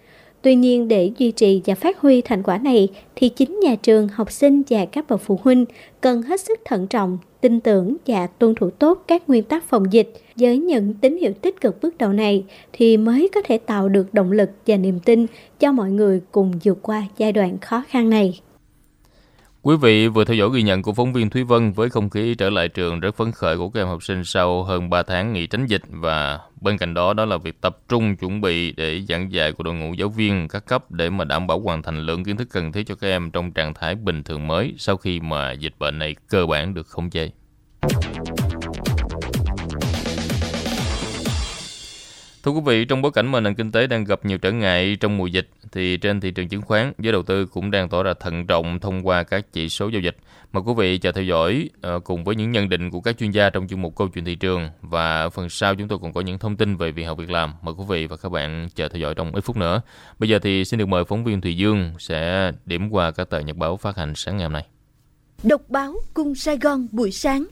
[0.43, 4.09] Tuy nhiên, để duy trì và phát huy thành quả này, thì chính nhà trường,
[4.09, 5.65] học sinh và các bậc phụ huynh
[6.01, 9.85] cần hết sức thận trọng, tin tưởng và tuân thủ tốt các nguyên tắc phòng
[9.91, 10.13] dịch.
[10.37, 14.15] Với những tín hiệu tích cực bước đầu này, thì mới có thể tạo được
[14.15, 15.27] động lực và niềm tin
[15.61, 18.41] cho mọi người cùng vượt qua giai đoạn khó khăn này.
[19.69, 22.35] Quý vị vừa theo dõi ghi nhận của phóng viên Thúy Vân với không khí
[22.35, 25.33] trở lại trường rất phấn khởi của các em học sinh sau hơn 3 tháng
[25.33, 29.01] nghỉ tránh dịch và bên cạnh đó đó là việc tập trung chuẩn bị để
[29.09, 32.01] giảng dạy của đội ngũ giáo viên các cấp để mà đảm bảo hoàn thành
[32.01, 34.97] lượng kiến thức cần thiết cho các em trong trạng thái bình thường mới sau
[34.97, 37.31] khi mà dịch bệnh này cơ bản được khống chế.
[42.49, 44.97] Thưa quý vị, trong bối cảnh mà nền kinh tế đang gặp nhiều trở ngại
[45.01, 48.03] trong mùa dịch, thì trên thị trường chứng khoán, giới đầu tư cũng đang tỏ
[48.03, 50.17] ra thận trọng thông qua các chỉ số giao dịch.
[50.53, 53.31] Mời quý vị chờ theo dõi ờ, cùng với những nhận định của các chuyên
[53.31, 56.21] gia trong chuyên mục câu chuyện thị trường và phần sau chúng tôi còn có
[56.21, 57.53] những thông tin về việc học việc làm.
[57.63, 59.81] Mời quý vị và các bạn chờ theo dõi trong ít phút nữa.
[60.19, 63.41] Bây giờ thì xin được mời phóng viên Thùy Dương sẽ điểm qua các tờ
[63.41, 64.67] nhật báo phát hành sáng ngày hôm nay.
[65.43, 67.45] Độc báo Cung Sài Gòn buổi sáng.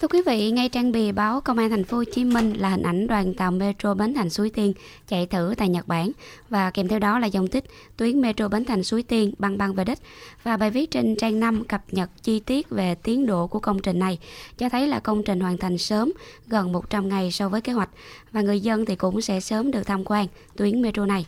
[0.00, 2.68] Thưa quý vị, ngay trang bìa báo Công an Thành phố Hồ Chí Minh là
[2.68, 4.72] hình ảnh đoàn tàu metro Bến Thành Suối Tiên
[5.08, 6.10] chạy thử tại Nhật Bản.
[6.50, 7.64] Và kèm theo đó là dòng tích
[7.96, 9.98] tuyến metro Bến Thành Suối Tiên băng băng về đích.
[10.42, 13.82] Và bài viết trên trang 5 cập nhật chi tiết về tiến độ của công
[13.82, 14.18] trình này
[14.58, 16.12] cho thấy là công trình hoàn thành sớm
[16.46, 17.90] gần 100 ngày so với kế hoạch.
[18.32, 20.26] Và người dân thì cũng sẽ sớm được tham quan
[20.56, 21.26] tuyến metro này.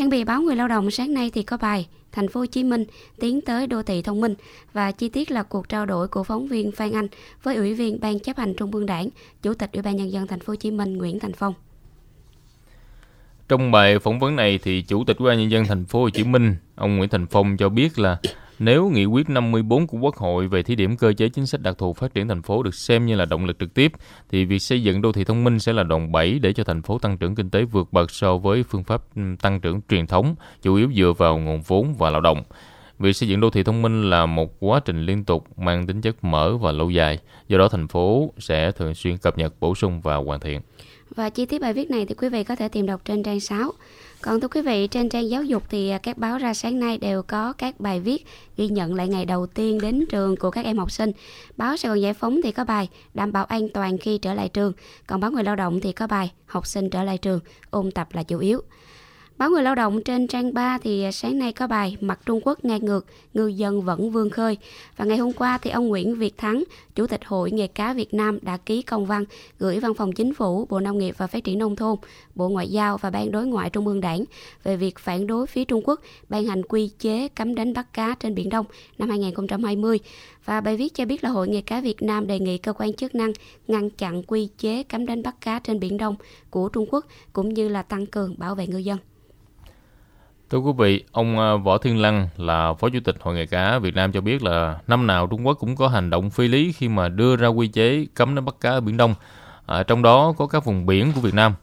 [0.00, 2.64] Trang bị báo Người lao động sáng nay thì có bài Thành phố Hồ Chí
[2.64, 2.84] Minh
[3.18, 4.34] tiến tới đô thị thông minh
[4.72, 7.08] và chi tiết là cuộc trao đổi của phóng viên Phan Anh
[7.42, 9.08] với Ủy viên Ban chấp hành Trung ương Đảng,
[9.42, 11.54] Chủ tịch Ủy ban nhân dân Thành phố Hồ Chí Minh Nguyễn Thành Phong.
[13.48, 16.10] Trong bài phỏng vấn này thì Chủ tịch Ủy ban nhân dân Thành phố Hồ
[16.10, 18.18] Chí Minh, ông Nguyễn Thành Phong cho biết là
[18.60, 21.78] nếu nghị quyết 54 của Quốc hội về thí điểm cơ chế chính sách đặc
[21.78, 23.92] thù phát triển thành phố được xem như là động lực trực tiếp,
[24.30, 26.82] thì việc xây dựng đô thị thông minh sẽ là đòn bẩy để cho thành
[26.82, 30.06] phố tăng trưởng kinh tế vượt bậc so với phương pháp ừ, tăng trưởng truyền
[30.06, 32.42] thống, chủ yếu dựa vào nguồn vốn và lao động.
[32.98, 36.00] Việc xây dựng đô thị thông minh là một quá trình liên tục mang tính
[36.00, 39.74] chất mở và lâu dài, do đó thành phố sẽ thường xuyên cập nhật, bổ
[39.74, 40.60] sung và hoàn thiện.
[41.14, 43.40] Và chi tiết bài viết này thì quý vị có thể tìm đọc trên trang
[43.40, 43.72] 6.
[44.22, 46.98] Còn thưa quý vị, trên trang giáo dục thì à, các báo ra sáng nay
[46.98, 50.64] đều có các bài viết ghi nhận lại ngày đầu tiên đến trường của các
[50.64, 51.12] em học sinh.
[51.56, 54.48] Báo Sài Gòn Giải Phóng thì có bài đảm bảo an toàn khi trở lại
[54.48, 54.72] trường.
[55.06, 57.40] Còn báo Người Lao động thì có bài học sinh trở lại trường,
[57.70, 58.60] ôn tập là chủ yếu.
[59.40, 62.40] Báo Người Lao động trên trang 3 thì à, sáng nay có bài Mặt Trung
[62.44, 64.58] Quốc ngang ngược, ngư dân vẫn vươn khơi.
[64.96, 66.64] Và ngày hôm qua thì ông Nguyễn Việt Thắng,
[66.94, 69.24] Chủ tịch Hội Nghề cá Việt Nam đã ký công văn
[69.58, 71.96] gửi Văn phòng Chính phủ, Bộ Nông nghiệp và Phát triển Nông thôn,
[72.34, 74.24] Bộ Ngoại giao và Ban Đối ngoại Trung ương Đảng
[74.62, 78.14] về việc phản đối phía Trung Quốc ban hành quy chế cấm đánh bắt cá
[78.20, 78.66] trên Biển Đông
[78.98, 79.98] năm 2020.
[80.44, 82.94] Và bài viết cho biết là Hội Nghề cá Việt Nam đề nghị cơ quan
[82.94, 83.32] chức năng
[83.68, 86.16] ngăn chặn quy chế cấm đánh bắt cá trên Biển Đông
[86.50, 88.98] của Trung Quốc cũng như là tăng cường bảo vệ ngư dân.
[90.50, 93.78] Thưa quý vị, ông à, Võ Thiên Lăng là Phó Chủ tịch Hội nghề cá
[93.78, 96.72] Việt Nam cho biết là năm nào Trung Quốc cũng có hành động phi lý
[96.72, 99.14] khi mà đưa ra quy chế cấm đánh bắt cá ở Biển Đông.
[99.66, 101.54] À, trong đó có các vùng biển của Việt Nam.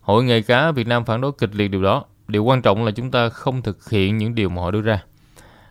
[0.00, 2.04] Hội nghề cá Việt Nam phản đối kịch liệt điều đó.
[2.28, 5.02] Điều quan trọng là chúng ta không thực hiện những điều mà họ đưa ra.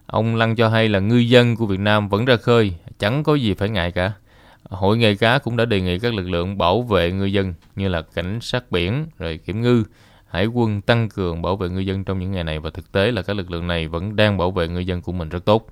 [0.05, 3.35] Ông Lăng cho hay là ngư dân của Việt Nam vẫn ra khơi, chẳng có
[3.35, 4.11] gì phải ngại cả.
[4.69, 7.87] Hội nghề cá cũng đã đề nghị các lực lượng bảo vệ ngư dân như
[7.87, 9.83] là cảnh sát biển, rồi kiểm ngư,
[10.35, 13.11] hải quân tăng cường bảo vệ ngư dân trong những ngày này và thực tế
[13.11, 15.67] là các lực lượng này vẫn đang bảo vệ ngư dân của mình rất tốt.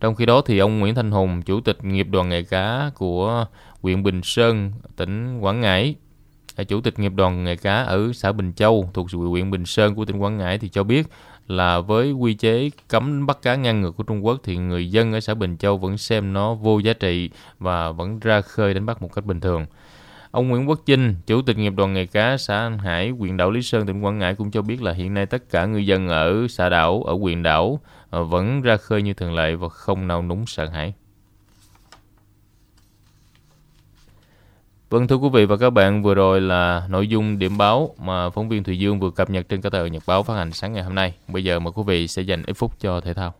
[0.00, 3.46] Trong khi đó thì ông Nguyễn Thanh Hùng, chủ tịch nghiệp đoàn nghề cá của
[3.82, 5.94] huyện Bình Sơn, tỉnh Quảng Ngãi,
[6.56, 9.94] à, chủ tịch nghiệp đoàn nghề cá ở xã Bình Châu thuộc huyện Bình Sơn
[9.94, 11.06] của tỉnh Quảng Ngãi thì cho biết
[11.48, 15.12] là với quy chế cấm bắt cá ngang ngược của Trung Quốc thì người dân
[15.12, 18.86] ở xã Bình Châu vẫn xem nó vô giá trị và vẫn ra khơi đánh
[18.86, 19.66] bắt một cách bình thường.
[20.30, 23.50] Ông Nguyễn Quốc Chinh, Chủ tịch nghiệp đoàn nghề cá xã An Hải, huyện đảo
[23.50, 26.08] Lý Sơn, tỉnh Quảng Ngãi cũng cho biết là hiện nay tất cả ngư dân
[26.08, 30.08] ở xã đảo, ở huyện đảo ờ, vẫn ra khơi như thường lệ và không
[30.08, 30.94] nao núng sợ hãi.
[34.90, 38.30] Vâng thưa quý vị và các bạn, vừa rồi là nội dung điểm báo mà
[38.30, 40.72] phóng viên Thùy Dương vừa cập nhật trên các tờ nhật báo phát hành sáng
[40.72, 41.14] ngày hôm nay.
[41.28, 43.34] Bây giờ mời quý vị sẽ dành ít phút cho thể thao.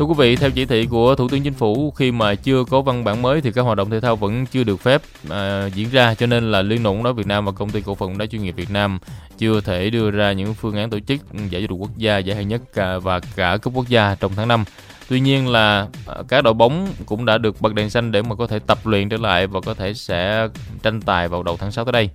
[0.00, 2.80] Thưa quý vị, theo chỉ thị của Thủ tướng Chính phủ, khi mà chưa có
[2.80, 5.90] văn bản mới thì các hoạt động thể thao vẫn chưa được phép à, diễn
[5.90, 8.18] ra, cho nên là Liên đoàn bóng đá Việt Nam và Công ty cổ phần
[8.18, 8.98] đá chuyên nghiệp Việt Nam
[9.38, 11.20] chưa thể đưa ra những phương án tổ chức
[11.50, 12.62] giải vô địch quốc gia, giải hạng nhất
[13.02, 14.64] và cả cúp quốc gia trong tháng 5.
[15.08, 18.34] Tuy nhiên là à, các đội bóng cũng đã được bật đèn xanh để mà
[18.34, 20.48] có thể tập luyện trở lại và có thể sẽ
[20.82, 22.10] tranh tài vào đầu tháng 6 tới đây.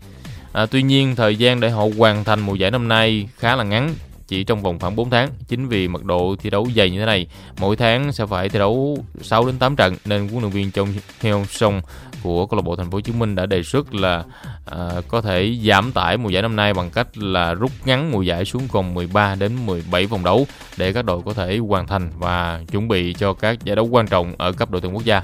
[0.54, 3.64] À, tuy nhiên thời gian để họ hoàn thành mùa giải năm nay khá là
[3.64, 3.94] ngắn
[4.28, 5.30] chỉ trong vòng khoảng 4 tháng.
[5.48, 7.28] Chính vì mật độ thi đấu dày như thế này,
[7.60, 10.88] mỗi tháng sẽ phải thi đấu 6 đến 8 trận nên huấn luyện viên Trong
[11.22, 11.82] Hyun Song
[12.24, 14.24] của câu lạc bộ Thành phố Hồ Chí Minh đã đề xuất là
[14.72, 18.22] uh, có thể giảm tải mùa giải năm nay bằng cách là rút ngắn mùa
[18.22, 20.48] giải xuống còn 13 đến 17 vòng đấu
[20.78, 24.08] để các đội có thể hoàn thành và chuẩn bị cho các giải đấu quan
[24.08, 25.22] trọng ở cấp đội tuyển quốc gia.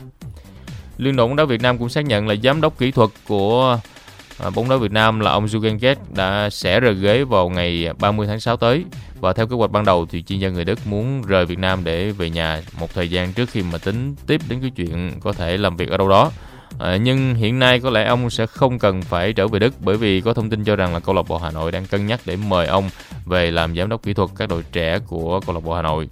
[0.97, 3.79] Liên đoàn bóng đá Việt Nam cũng xác nhận là giám đốc kỹ thuật của
[4.43, 7.89] à, bóng đá Việt Nam là ông Jurgen Gett đã sẽ rời ghế vào ngày
[7.99, 8.85] 30 tháng 6 tới
[9.19, 11.83] và theo kế hoạch ban đầu thì chuyên gia người Đức muốn rời Việt Nam
[11.83, 15.33] để về nhà một thời gian trước khi mà tính tiếp đến cái chuyện có
[15.33, 16.31] thể làm việc ở đâu đó.
[16.79, 19.97] À, nhưng hiện nay có lẽ ông sẽ không cần phải trở về Đức bởi
[19.97, 22.19] vì có thông tin cho rằng là câu lạc bộ Hà Nội đang cân nhắc
[22.25, 22.89] để mời ông
[23.25, 26.09] về làm giám đốc kỹ thuật các đội trẻ của câu lạc bộ Hà Nội.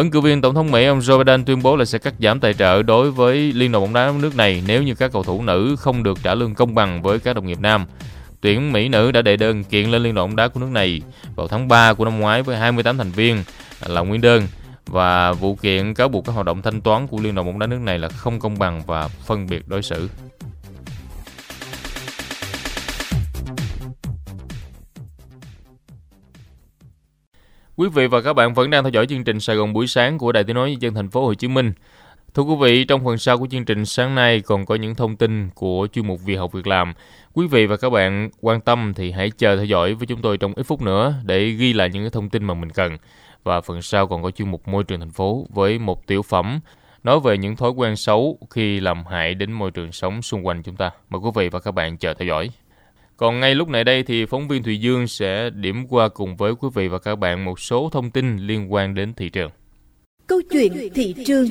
[0.00, 2.40] Ứng cử viên Tổng thống Mỹ ông Joe Biden tuyên bố là sẽ cắt giảm
[2.40, 5.42] tài trợ đối với Liên đoàn bóng đá nước này nếu như các cầu thủ
[5.42, 7.86] nữ không được trả lương công bằng với các đồng nghiệp nam.
[8.40, 11.00] Tuyển Mỹ nữ đã đệ đơn kiện lên Liên đoàn bóng đá của nước này
[11.36, 13.44] vào tháng 3 của năm ngoái với 28 thành viên
[13.86, 14.42] là nguyên đơn
[14.86, 17.66] và vụ kiện cáo buộc các hoạt động thanh toán của Liên đoàn bóng đá
[17.66, 20.08] nước này là không công bằng và phân biệt đối xử.
[27.80, 30.18] Quý vị và các bạn vẫn đang theo dõi chương trình Sài Gòn buổi sáng
[30.18, 31.72] của Đài Tiếng nói Nhân dân thành phố Hồ Chí Minh.
[32.34, 35.16] Thưa quý vị, trong phần sau của chương trình sáng nay còn có những thông
[35.16, 36.92] tin của chuyên mục Việc học việc làm.
[37.34, 40.38] Quý vị và các bạn quan tâm thì hãy chờ theo dõi với chúng tôi
[40.38, 42.96] trong ít phút nữa để ghi lại những thông tin mà mình cần.
[43.44, 46.60] Và phần sau còn có chuyên mục Môi trường thành phố với một tiểu phẩm
[47.04, 50.62] nói về những thói quen xấu khi làm hại đến môi trường sống xung quanh
[50.62, 50.90] chúng ta.
[51.10, 52.50] Mời quý vị và các bạn chờ theo dõi.
[53.20, 56.52] Còn ngay lúc này đây thì phóng viên Thùy Dương sẽ điểm qua cùng với
[56.54, 59.50] quý vị và các bạn một số thông tin liên quan đến thị trường.
[60.26, 61.48] Câu chuyện thị trường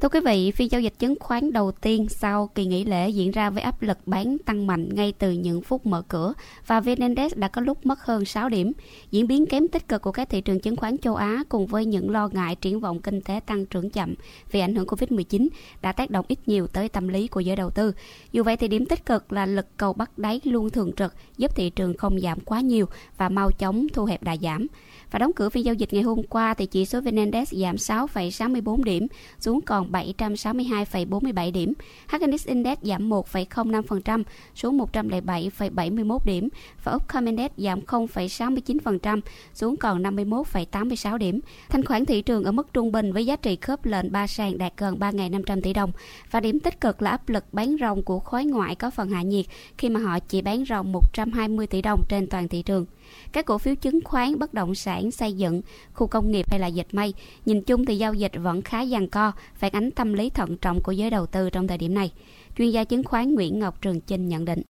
[0.00, 3.30] Thưa quý vị, phiên giao dịch chứng khoán đầu tiên sau kỳ nghỉ lễ diễn
[3.30, 6.32] ra với áp lực bán tăng mạnh ngay từ những phút mở cửa
[6.66, 8.72] và VN Index đã có lúc mất hơn 6 điểm.
[9.10, 11.84] Diễn biến kém tích cực của các thị trường chứng khoán châu Á cùng với
[11.84, 14.14] những lo ngại triển vọng kinh tế tăng trưởng chậm
[14.50, 15.48] vì ảnh hưởng Covid-19
[15.82, 17.92] đã tác động ít nhiều tới tâm lý của giới đầu tư.
[18.32, 21.56] Dù vậy thì điểm tích cực là lực cầu bắt đáy luôn thường trực giúp
[21.56, 22.86] thị trường không giảm quá nhiều
[23.16, 24.66] và mau chóng thu hẹp đà giảm.
[25.10, 27.76] Và đóng cửa phiên giao dịch ngày hôm qua thì chỉ số VN Index giảm
[27.76, 29.06] 6,64 điểm
[29.40, 31.72] xuống còn 762,47 điểm.
[32.08, 34.22] HNX Index giảm 1,05%
[34.54, 36.48] xuống 107,71 điểm
[36.84, 39.20] và Upcom Index giảm 0,69%
[39.54, 41.40] xuống còn 51,86 điểm.
[41.68, 44.58] Thanh khoản thị trường ở mức trung bình với giá trị khớp lệnh 3 sàn
[44.58, 45.92] đạt gần 3.500 tỷ đồng.
[46.30, 49.22] Và điểm tích cực là áp lực bán ròng của khối ngoại có phần hạ
[49.22, 49.46] nhiệt
[49.78, 52.86] khi mà họ chỉ bán ròng 120 tỷ đồng trên toàn thị trường.
[53.32, 56.66] Các cổ phiếu chứng khoán, bất động sản, xây dựng, khu công nghiệp hay là
[56.66, 60.30] dịch may, nhìn chung thì giao dịch vẫn khá giằng co, phản ánh tâm lý
[60.30, 62.12] thận trọng của giới đầu tư trong thời điểm này.
[62.56, 64.62] Chuyên gia chứng khoán Nguyễn Ngọc Trường Chinh nhận định.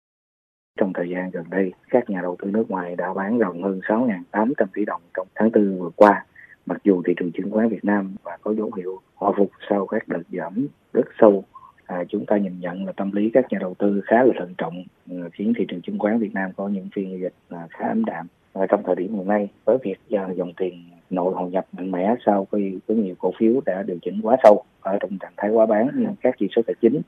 [0.78, 3.80] Trong thời gian gần đây, các nhà đầu tư nước ngoài đã bán ròng hơn
[3.88, 6.26] 6.800 tỷ đồng trong tháng 4 vừa qua.
[6.66, 9.88] Mặc dù thị trường chứng khoán Việt Nam và có dấu hiệu hồi phục sau
[9.88, 11.44] các đợt giảm rất sâu
[11.90, 14.54] à, chúng ta nhìn nhận là tâm lý các nhà đầu tư khá là thận
[14.58, 14.84] trọng
[15.32, 18.06] khiến thị trường chứng khoán Việt Nam có những phiên giao dịch là khá ấm
[18.06, 21.66] đạm và trong thời điểm hiện nay, với việc à, dòng tiền nội hội nhập
[21.72, 25.18] mạnh mẽ sau khi có nhiều cổ phiếu đã điều chỉnh quá sâu ở trong
[25.20, 27.02] trạng thái quá bán nhưng các chỉ số tài chính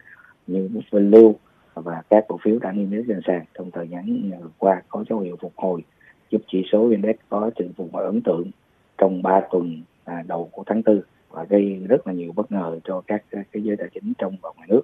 [0.47, 1.35] như lưu
[1.73, 5.19] và các cổ phiếu đã niêm yết trên sàn trong thời gian qua có dấu
[5.19, 5.83] hiệu phục hồi,
[6.29, 8.51] giúp chỉ số index có sự phục hồi ấn tượng
[8.97, 12.79] trong 3 tuần à, đầu của tháng 4 và gây rất là nhiều bất ngờ
[12.83, 14.81] cho các cái giới tài chính trong và ngoài nước.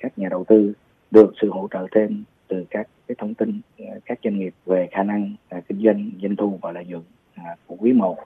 [0.00, 0.72] Các nhà đầu tư
[1.10, 4.88] được sự hỗ trợ thêm từ các cái thông tin à, các doanh nghiệp về
[4.92, 7.02] khả năng à, kinh doanh doanh thu và lợi nhuận
[7.34, 8.16] à, của quý 1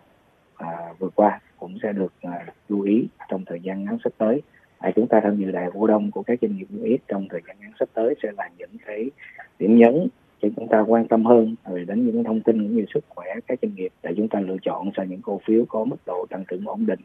[0.57, 0.69] à,
[0.99, 4.43] vừa qua cũng sẽ được à, lưu ý trong thời gian ngắn sắp tới.
[4.79, 7.29] À, chúng ta tham dự đại cổ đông của các doanh nghiệp niêm yết trong
[7.31, 9.11] thời gian ngắn sắp tới sẽ là những cái
[9.59, 10.09] điểm nhấn
[10.43, 13.27] cho chúng ta quan tâm hơn về đến những thông tin cũng như sức khỏe
[13.47, 16.27] các doanh nghiệp để chúng ta lựa chọn sang những cổ phiếu có mức độ
[16.31, 17.01] tăng trưởng ổn định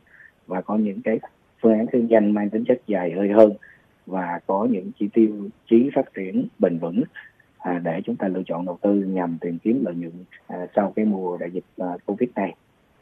[0.47, 1.19] và có những cái
[1.61, 3.53] phương án kinh doanh mang tính chất dài hơi hơn
[4.05, 7.03] và có những chỉ tiêu chí phát triển bền vững
[7.57, 10.13] à, để chúng ta lựa chọn đầu tư nhằm tìm kiếm lợi nhuận
[10.47, 12.55] à, sau cái mùa đại dịch à, covid này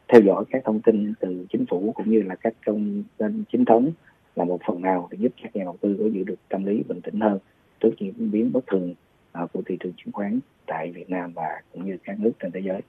[0.08, 3.64] theo dõi các thông tin từ chính phủ cũng như là các công tin chính
[3.64, 3.92] thống
[4.36, 6.82] là một phần nào để giúp các nhà đầu tư có giữ được tâm lý
[6.88, 7.38] bình tĩnh hơn
[7.80, 8.94] trước những biến biến bất thường
[9.32, 12.52] à, của thị trường chứng khoán tại Việt Nam và cũng như các nước trên
[12.52, 12.80] thế giới.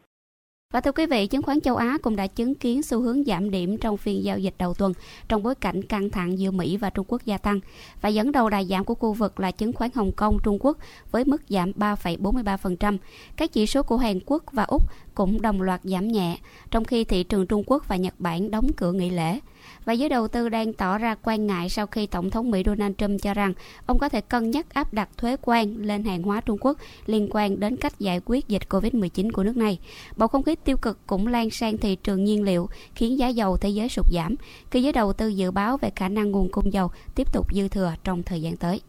[0.73, 3.51] Và thưa quý vị, chứng khoán châu Á cũng đã chứng kiến xu hướng giảm
[3.51, 4.93] điểm trong phiên giao dịch đầu tuần
[5.29, 7.59] trong bối cảnh căng thẳng giữa Mỹ và Trung Quốc gia tăng.
[8.01, 10.77] Và dẫn đầu đà giảm của khu vực là chứng khoán Hồng Kông, Trung Quốc
[11.11, 12.97] với mức giảm 3,43%.
[13.35, 14.83] Các chỉ số của Hàn Quốc và Úc
[15.15, 16.37] cũng đồng loạt giảm nhẹ,
[16.71, 19.39] trong khi thị trường Trung Quốc và Nhật Bản đóng cửa nghỉ lễ
[19.85, 22.93] và giới đầu tư đang tỏ ra quan ngại sau khi Tổng thống Mỹ Donald
[22.97, 23.53] Trump cho rằng
[23.85, 27.27] ông có thể cân nhắc áp đặt thuế quan lên hàng hóa Trung Quốc liên
[27.31, 29.79] quan đến cách giải quyết dịch COVID-19 của nước này.
[30.17, 33.57] Bầu không khí tiêu cực cũng lan sang thị trường nhiên liệu, khiến giá dầu
[33.57, 34.35] thế giới sụt giảm,
[34.71, 37.67] khi giới đầu tư dự báo về khả năng nguồn cung dầu tiếp tục dư
[37.67, 38.81] thừa trong thời gian tới.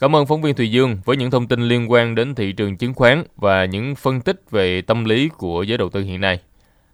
[0.00, 2.76] Cảm ơn phóng viên Thùy Dương với những thông tin liên quan đến thị trường
[2.76, 6.40] chứng khoán và những phân tích về tâm lý của giới đầu tư hiện nay.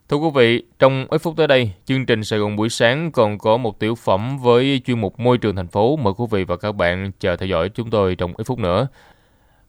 [0.08, 3.38] Thưa quý vị, trong ít phút tới đây, chương trình Sài Gòn buổi sáng còn
[3.38, 5.96] có một tiểu phẩm với chuyên mục môi trường thành phố.
[5.96, 8.88] Mời quý vị và các bạn chờ theo dõi chúng tôi trong ít phút nữa.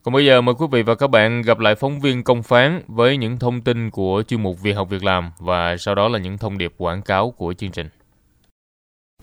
[0.03, 2.81] Còn bây giờ mời quý vị và các bạn gặp lại phóng viên công phán
[2.87, 6.19] với những thông tin của chuyên mục Việc học việc làm và sau đó là
[6.19, 7.89] những thông điệp quảng cáo của chương trình.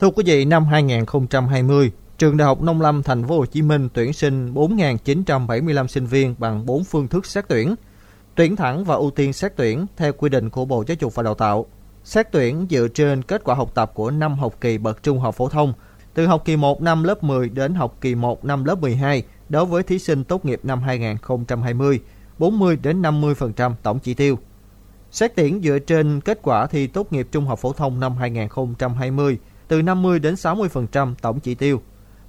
[0.01, 1.93] Thưa quý vị, năm 2020,
[2.23, 6.35] Trường Đại học Nông Lâm Thành phố Hồ Chí Minh tuyển sinh 4.975 sinh viên
[6.39, 7.75] bằng 4 phương thức xét tuyển.
[8.35, 11.23] Tuyển thẳng và ưu tiên xét tuyển theo quy định của Bộ Giáo dục và
[11.23, 11.67] Đào tạo.
[12.05, 15.35] Xét tuyển dựa trên kết quả học tập của năm học kỳ bậc trung học
[15.35, 15.73] phổ thông,
[16.15, 19.65] từ học kỳ 1 năm lớp 10 đến học kỳ 1 năm lớp 12 đối
[19.65, 22.01] với thí sinh tốt nghiệp năm 2020,
[22.39, 24.39] 40 đến 50% tổng chỉ tiêu.
[25.11, 29.39] Xét tuyển dựa trên kết quả thi tốt nghiệp trung học phổ thông năm 2020,
[29.69, 31.83] từ 50 đến 60% tổng chỉ tiêu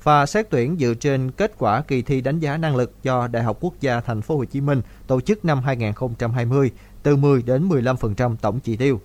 [0.03, 3.43] và xét tuyển dựa trên kết quả kỳ thi đánh giá năng lực do Đại
[3.43, 6.71] học Quốc gia Thành phố Hồ Chí Minh tổ chức năm 2020
[7.03, 9.01] từ 10 đến 15% tổng chỉ tiêu.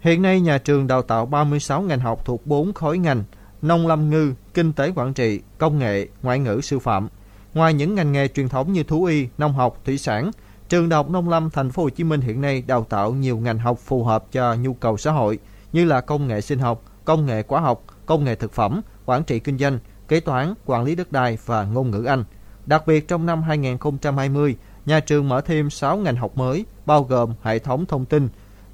[0.00, 3.24] Hiện nay nhà trường đào tạo 36 ngành học thuộc 4 khối ngành:
[3.62, 7.08] nông lâm ngư, kinh tế quản trị, công nghệ, ngoại ngữ sư phạm.
[7.54, 10.30] Ngoài những ngành nghề truyền thống như thú y, nông học, thủy sản,
[10.68, 13.36] trường Đại học Nông lâm Thành phố Hồ Chí Minh hiện nay đào tạo nhiều
[13.38, 15.38] ngành học phù hợp cho nhu cầu xã hội
[15.72, 19.24] như là công nghệ sinh học, công nghệ hóa học, công nghệ thực phẩm, quản
[19.24, 19.78] trị kinh doanh,
[20.08, 22.24] kế toán, quản lý đất đai và ngôn ngữ Anh.
[22.66, 27.34] Đặc biệt trong năm 2020, nhà trường mở thêm 6 ngành học mới bao gồm
[27.42, 28.28] hệ thống thông tin,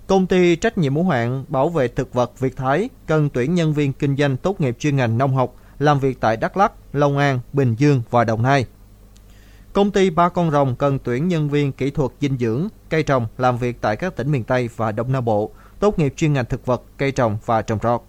[0.07, 3.73] Công ty trách nhiệm hữu hạn bảo vệ thực vật Việt Thái cần tuyển nhân
[3.73, 7.19] viên kinh doanh tốt nghiệp chuyên ngành nông học làm việc tại Đắk Lắk, Long
[7.19, 8.67] An, Bình Dương và Đồng Nai.
[9.81, 13.27] Công ty Ba Con Rồng cần tuyển nhân viên kỹ thuật dinh dưỡng, cây trồng
[13.39, 16.45] làm việc tại các tỉnh miền Tây và Đông Nam Bộ, tốt nghiệp chuyên ngành
[16.45, 18.01] thực vật, cây trồng và trồng trọt.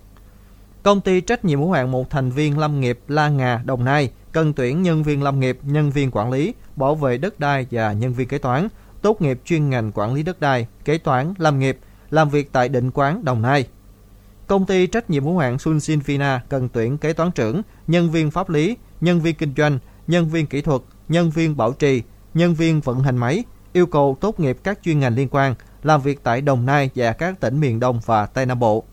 [0.84, 4.12] Công ty trách nhiệm hữu hạn một thành viên lâm nghiệp La Ngà, Đồng Nai
[4.32, 7.94] cần tuyển nhân viên lâm nghiệp, nhân viên quản lý, bảo vệ đất đai và
[7.94, 8.68] nhân viên kế toán,
[9.02, 11.78] tốt nghiệp chuyên ngành quản lý đất đai, kế toán, lâm nghiệp,
[12.10, 13.68] làm việc tại định quán Đồng Nai.
[14.48, 18.32] Công ty trách nhiệm hữu hạn Sun Vina cần tuyển kế toán trưởng, nhân viên
[18.32, 20.82] pháp lý, nhân viên kinh doanh, nhân viên kỹ thuật,
[21.12, 22.02] nhân viên bảo trì,
[22.34, 23.44] nhân viên vận hành máy,
[23.74, 27.14] yêu cầu tốt nghiệp các chuyên ngành liên quan, làm việc tại Đồng Nai và
[27.14, 28.84] các tỉnh miền Đông và Tây Nam Bộ.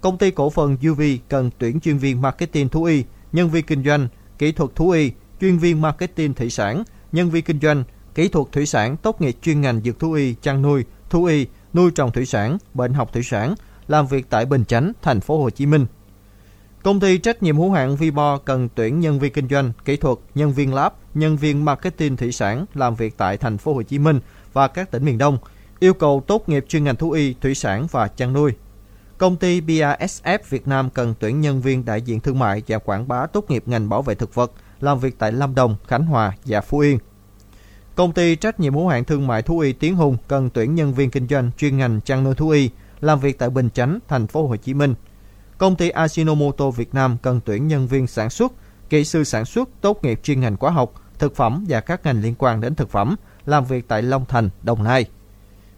[0.00, 3.84] Công ty cổ phần UV cần tuyển chuyên viên marketing thú y, nhân viên kinh
[3.84, 7.84] doanh, kỹ thuật thú y, chuyên viên marketing thủy sản, nhân viên kinh doanh,
[8.14, 11.46] kỹ thuật thủy sản tốt nghiệp chuyên ngành dược thú y, chăn nuôi, thú y,
[11.74, 13.54] nuôi trồng thủy sản, bệnh học thủy sản,
[13.88, 15.86] làm việc tại Bình Chánh, thành phố Hồ Chí Minh.
[16.86, 20.18] Công ty trách nhiệm hữu hạn Vibo cần tuyển nhân viên kinh doanh, kỹ thuật,
[20.34, 23.98] nhân viên lab, nhân viên marketing thủy sản làm việc tại thành phố Hồ Chí
[23.98, 24.20] Minh
[24.52, 25.38] và các tỉnh miền Đông,
[25.78, 28.52] yêu cầu tốt nghiệp chuyên ngành thú y, thủy sản và chăn nuôi.
[29.18, 33.08] Công ty BASF Việt Nam cần tuyển nhân viên đại diện thương mại và quảng
[33.08, 36.32] bá tốt nghiệp ngành bảo vệ thực vật, làm việc tại Lâm Đồng, Khánh Hòa
[36.44, 36.98] và Phú Yên.
[37.94, 40.94] Công ty trách nhiệm hữu hạn thương mại thú y Tiến Hùng cần tuyển nhân
[40.94, 42.70] viên kinh doanh chuyên ngành chăn nuôi thú y,
[43.00, 44.94] làm việc tại Bình Chánh, thành phố Hồ Chí Minh.
[45.58, 48.52] Công ty Ajinomoto Việt Nam cần tuyển nhân viên sản xuất,
[48.90, 52.22] kỹ sư sản xuất tốt nghiệp chuyên ngành hóa học, thực phẩm và các ngành
[52.22, 55.06] liên quan đến thực phẩm, làm việc tại Long Thành, Đồng Nai.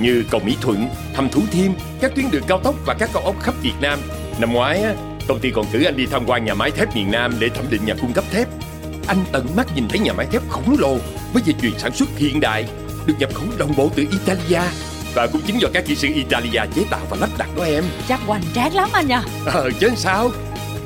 [0.00, 1.70] Như cầu Mỹ Thuận, hầm Thủ Thiêm
[2.00, 3.98] Các tuyến đường cao tốc và các cao ốc khắp Việt Nam.
[4.38, 4.94] Năm ngoái á
[5.28, 7.64] Công ty còn cử anh đi tham quan nhà máy thép miền Nam Để thẩm
[7.70, 8.48] định nhà cung cấp thép.
[9.06, 10.96] Anh tận mắt nhìn thấy nhà máy thép khổng lồ
[11.32, 12.64] Với dây chuyền sản xuất hiện đại
[13.06, 14.68] Được nhập khẩu đồng bộ từ Italia.
[15.14, 17.84] Và cũng chính do các kỹ sư Italia chế tạo và lắp đặt đó em.
[18.08, 20.30] Chắc hoành tráng lắm anh nha Ờ chứ sao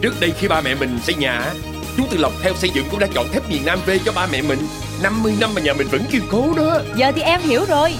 [0.04, 1.54] Trước đây khi ba mẹ mình xây nhà á,
[1.96, 4.26] Chúng từ Lộc theo xây dựng cũng đã chọn thép miền Nam V cho ba
[4.32, 4.58] mẹ mình.
[5.02, 6.80] 50 năm mà nhà mình vẫn kiên cố đó.
[6.96, 7.90] Giờ thì em hiểu rồi.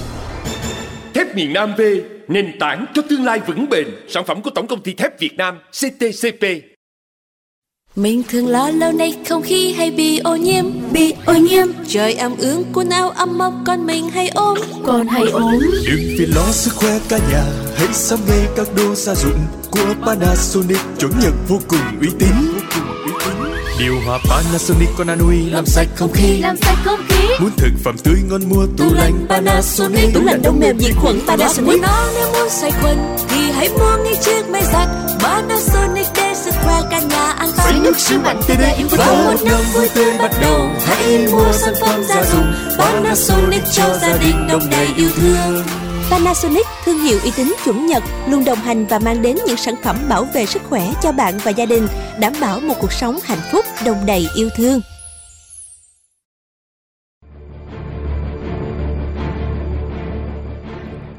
[1.15, 1.81] Thép miền Nam V
[2.29, 3.87] Nền tảng cho tương lai vững bền.
[4.09, 6.74] Sản phẩm của Tổng công ty thép Việt Nam CTCP
[7.97, 10.65] Mình thường lo lâu nay không khí hay bị ô nhiễm.
[10.93, 11.67] Bị ô nhiễm.
[11.89, 14.59] Trời ẩm ướt quần áo ấm mốc con mình hay ốm.
[14.87, 15.53] Còn hay ốm.
[15.61, 17.45] Đừng vì lo sức khỏe cả nhà
[17.77, 19.39] Hãy sắm ngay các đồ gia dụng
[19.71, 20.79] Của Panasonic.
[20.99, 22.29] Chuẩn Nhật vô cùng uy tín
[23.79, 26.41] Điều hòa Panasonic con Anui làm sạch không khí.
[26.41, 27.29] Làm sạch không khí.
[27.41, 30.15] Muốn thực phẩm tươi ngon mua tủ lạnh Panasonic.
[30.15, 31.81] Tủ lạnh đông mềm diệt khuẩn Panasonic.
[31.81, 32.97] nó nếu muốn sạch khuẩn
[33.29, 34.89] Thì hãy mua ngay chiếc máy giặt.
[35.21, 37.69] Panasonic để sức khỏe cả nhà an toàn.
[37.69, 40.69] Xoay nước siêu mạnh TD Và Infraco một năm vui tươi bắt đầu.
[40.87, 42.53] Hãy mua sản phẩm gia dụng.
[42.79, 48.03] Panasonic cho gia đình đông đầy yêu thương Panasonic, thương hiệu uy tín chuẩn Nhật,
[48.29, 51.35] luôn đồng hành và mang đến những sản phẩm bảo vệ sức khỏe cho bạn
[51.45, 51.89] và gia đình,
[52.21, 54.81] đảm bảo một cuộc sống hạnh phúc, đồng đầy yêu thương.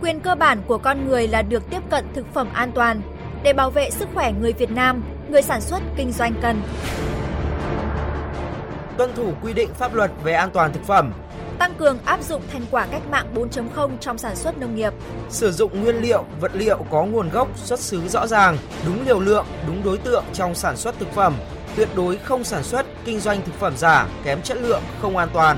[0.02, 3.02] Quyền cơ bản của con người là được tiếp cận thực phẩm an toàn.
[3.44, 6.62] Để bảo vệ sức khỏe người Việt Nam, người sản xuất kinh doanh cần
[8.98, 11.14] tuân thủ quy định pháp luật về an toàn thực phẩm,
[11.60, 14.94] tăng cường áp dụng thành quả cách mạng 4.0 trong sản xuất nông nghiệp,
[15.30, 19.20] sử dụng nguyên liệu, vật liệu có nguồn gốc, xuất xứ rõ ràng, đúng liều
[19.20, 21.36] lượng, đúng đối tượng trong sản xuất thực phẩm,
[21.76, 25.30] tuyệt đối không sản xuất, kinh doanh thực phẩm giả, kém chất lượng, không an
[25.34, 25.58] toàn.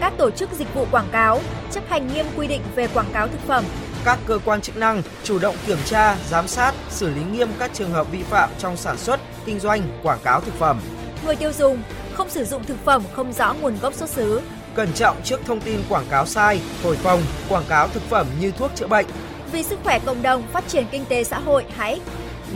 [0.00, 3.28] Các tổ chức dịch vụ quảng cáo chấp hành nghiêm quy định về quảng cáo
[3.28, 3.64] thực phẩm.
[4.04, 7.70] Các cơ quan chức năng chủ động kiểm tra, giám sát, xử lý nghiêm các
[7.74, 10.80] trường hợp vi phạm trong sản xuất, kinh doanh, quảng cáo thực phẩm.
[11.26, 11.82] Người tiêu dùng
[12.14, 14.40] không sử dụng thực phẩm không rõ nguồn gốc xuất xứ,
[14.74, 18.50] Cẩn trọng trước thông tin quảng cáo sai, thổi phồng, quảng cáo thực phẩm như
[18.50, 19.06] thuốc chữa bệnh.
[19.52, 22.00] Vì sức khỏe cộng đồng, phát triển kinh tế xã hội, hãy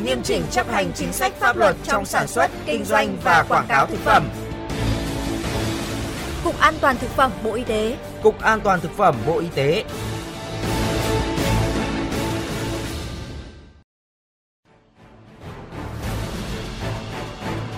[0.05, 3.67] nghiêm chỉnh chấp hành chính sách pháp luật trong sản xuất, kinh doanh và quảng
[3.69, 4.29] cáo thực phẩm.
[6.45, 7.97] Cục An toàn thực phẩm Bộ Y tế.
[8.23, 9.85] Cục An toàn thực phẩm Bộ Y tế.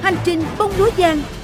[0.02, 1.22] Hành trình bông lúa giang,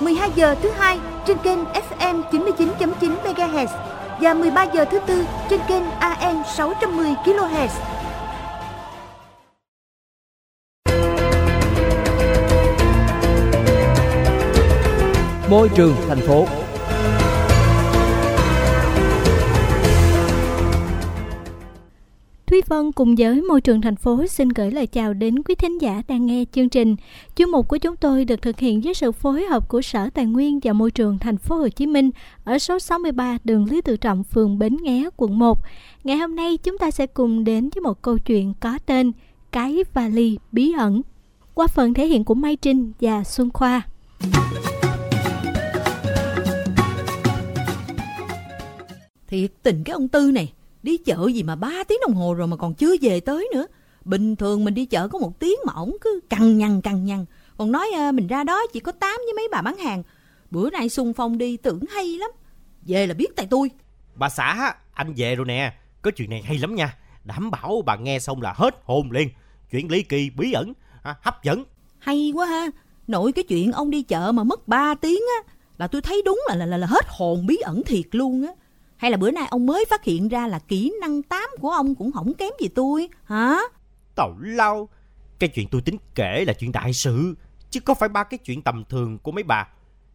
[0.00, 3.66] 12 giờ thứ hai trên kênh FM 99.9 MHz
[4.20, 7.68] và 13 giờ thứ tư trên kênh AM 610 kHz.
[15.50, 16.46] Môi trường thành phố
[22.56, 25.80] Thúy Vân cùng với môi trường thành phố xin gửi lời chào đến quý thính
[25.80, 26.96] giả đang nghe chương trình.
[27.34, 30.26] Chương mục của chúng tôi được thực hiện với sự phối hợp của Sở Tài
[30.26, 32.10] nguyên và Môi trường thành phố Hồ Chí Minh
[32.44, 35.58] ở số 63 đường Lý Tự Trọng, phường Bến Nghé, quận 1.
[36.04, 39.12] Ngày hôm nay chúng ta sẽ cùng đến với một câu chuyện có tên
[39.52, 41.02] Cái vali bí ẩn
[41.54, 43.82] qua phần thể hiện của Mai Trinh và Xuân Khoa.
[49.26, 50.52] Thiệt tình cái ông Tư này
[50.86, 53.66] Đi chợ gì mà 3 tiếng đồng hồ rồi mà còn chưa về tới nữa
[54.04, 57.24] Bình thường mình đi chợ có một tiếng mà ổng cứ cằn nhằn cằn nhằn.
[57.56, 60.02] Còn nói à, mình ra đó chỉ có tám với mấy bà bán hàng.
[60.50, 62.30] Bữa nay xung phong đi tưởng hay lắm.
[62.82, 63.70] Về là biết tại tôi.
[64.14, 65.74] Bà xã, anh về rồi nè.
[66.02, 66.96] Có chuyện này hay lắm nha.
[67.24, 69.28] Đảm bảo bà nghe xong là hết hồn liền.
[69.70, 70.72] Chuyện ly kỳ bí ẩn,
[71.02, 71.64] à, hấp dẫn.
[71.98, 72.66] Hay quá ha.
[73.06, 76.40] Nội cái chuyện ông đi chợ mà mất 3 tiếng á là tôi thấy đúng
[76.48, 78.52] là là, là, là hết hồn bí ẩn thiệt luôn á.
[78.96, 81.94] Hay là bữa nay ông mới phát hiện ra là kỹ năng tám của ông
[81.94, 83.58] cũng không kém gì tôi, hả?
[84.14, 84.88] Tào lao,
[85.38, 87.34] cái chuyện tôi tính kể là chuyện đại sự,
[87.70, 89.68] chứ có phải ba cái chuyện tầm thường của mấy bà.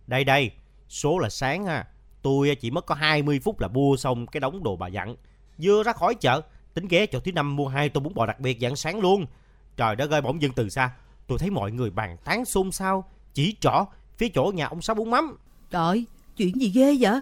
[0.07, 0.51] Đây đây,
[0.89, 1.87] số là sáng ha,
[2.21, 5.15] tôi chỉ mất có 20 phút là mua xong cái đống đồ bà dặn.
[5.61, 6.41] Vừa ra khỏi chợ,
[6.73, 9.25] tính ghé chỗ thứ năm mua hai tô bún bò đặc biệt dạng sáng luôn.
[9.77, 10.91] Trời đất ơi, bỗng dưng từ xa,
[11.27, 13.03] tôi thấy mọi người bàn tán xôn xao,
[13.33, 13.85] chỉ trỏ
[14.17, 15.37] phía chỗ nhà ông Sáu Bún Mắm.
[15.69, 16.05] Trời,
[16.37, 17.19] chuyện gì ghê vậy?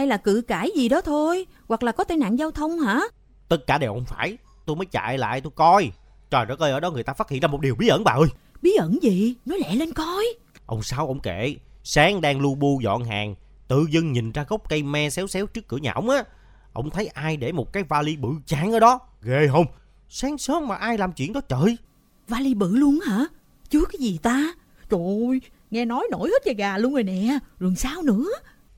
[0.00, 3.00] Hay là cự cãi gì đó thôi, hoặc là có tai nạn giao thông hả?
[3.48, 5.92] Tất cả đều không phải, tôi mới chạy lại tôi coi.
[6.30, 8.12] Trời đất ơi, ở đó người ta phát hiện ra một điều bí ẩn bà
[8.12, 8.28] ơi.
[8.62, 9.34] Bí ẩn gì?
[9.46, 10.24] Nói lẹ lên coi.
[10.66, 13.34] Ông Sáu ông kể, sáng đang lu bu dọn hàng,
[13.68, 16.24] tự dưng nhìn ra gốc cây me xéo xéo trước cửa nhà ông á.
[16.72, 19.66] Ông thấy ai để một cái vali bự chán ở đó, ghê không?
[20.08, 21.76] Sáng sớm mà ai làm chuyện đó trời.
[22.28, 23.26] Vali bự luôn hả?
[23.70, 24.54] Chứa cái gì ta?
[24.90, 25.40] Trời ơi,
[25.70, 27.38] nghe nói nổi hết da gà luôn rồi nè.
[27.58, 28.26] Rồi sao nữa?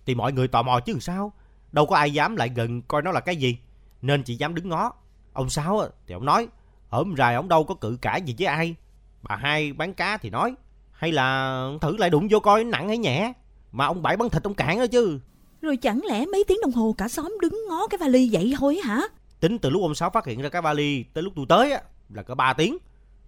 [0.06, 1.32] Thì mọi người tò mò chứ sao.
[1.72, 3.58] Đâu có ai dám lại gần coi nó là cái gì.
[4.02, 4.92] Nên chỉ dám đứng ngó.
[5.32, 6.48] Ông Sáu thì ông nói,
[6.88, 8.74] hổm rài ông đâu có cự cãi gì với ai.
[9.22, 10.54] Bà hai bán cá thì nói,
[10.92, 13.32] hay là thử lại đụng vô coi nặng hay nhẹ.
[13.72, 15.20] Mà ông Bảy bắn thịt ông cản đó chứ.
[15.60, 18.80] Rồi chẳng lẽ mấy tiếng đồng hồ cả xóm đứng ngó cái vali vậy thôi
[18.84, 19.00] hả?
[19.40, 21.80] Tính từ lúc ông Sáu phát hiện ra cái vali tới lúc tôi tới á,
[22.08, 22.78] là có 3 tiếng.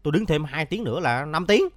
[0.03, 1.69] Tôi đứng thêm 2 tiếng nữa là 5 tiếng.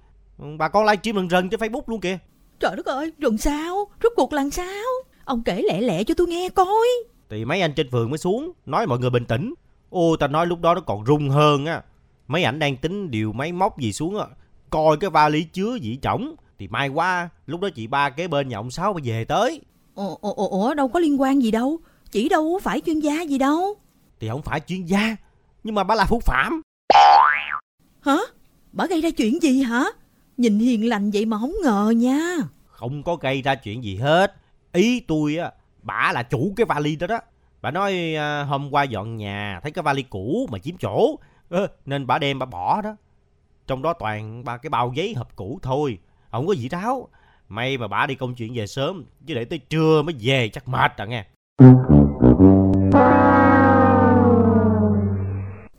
[0.58, 2.18] Bà con livestream rần rần trên Facebook luôn kìa.
[2.60, 3.88] Trời đất ơi, rồi sao?
[4.02, 4.84] Rốt cuộc là sao?
[5.24, 6.86] Ông kể lẹ lẹ cho tôi nghe coi.
[7.30, 9.54] Thì mấy anh trên phường mới xuống, nói mọi người bình tĩnh.
[9.90, 11.82] Ô, ta nói lúc đó nó còn rung hơn á.
[12.26, 14.26] Mấy ảnh đang tính điều máy móc gì xuống á.
[14.70, 16.34] Coi cái vali chứa gì trỏng.
[16.58, 19.60] Thì may quá, lúc đó chị ba kế bên nhà ông Sáu mà về tới.
[19.94, 21.78] Ủa, ủa, ủa, đâu có liên quan gì đâu.
[22.10, 23.74] Chỉ đâu phải chuyên gia gì đâu.
[24.20, 25.16] Thì không phải chuyên gia,
[25.64, 26.62] nhưng mà bà là phúc phạm.
[28.00, 28.18] Hả?
[28.72, 29.84] Bà gây ra chuyện gì hả?
[30.38, 32.36] Nhìn hiền lành vậy mà không ngờ nha.
[32.66, 34.34] Không có gây ra chuyện gì hết.
[34.72, 35.50] Ý tôi á,
[35.82, 37.18] bà là chủ cái vali đó đó.
[37.62, 41.18] Bà nói à, hôm qua dọn nhà thấy cái vali cũ mà chiếm chỗ.
[41.48, 42.96] Ơ, nên bà đem bà bỏ đó.
[43.66, 45.98] Trong đó toàn ba cái bao giấy hộp cũ thôi.
[46.30, 47.08] Không có gì ráo.
[47.48, 49.04] May mà bà đi công chuyện về sớm.
[49.26, 51.24] Chứ để tới trưa mới về chắc mệt à nghe.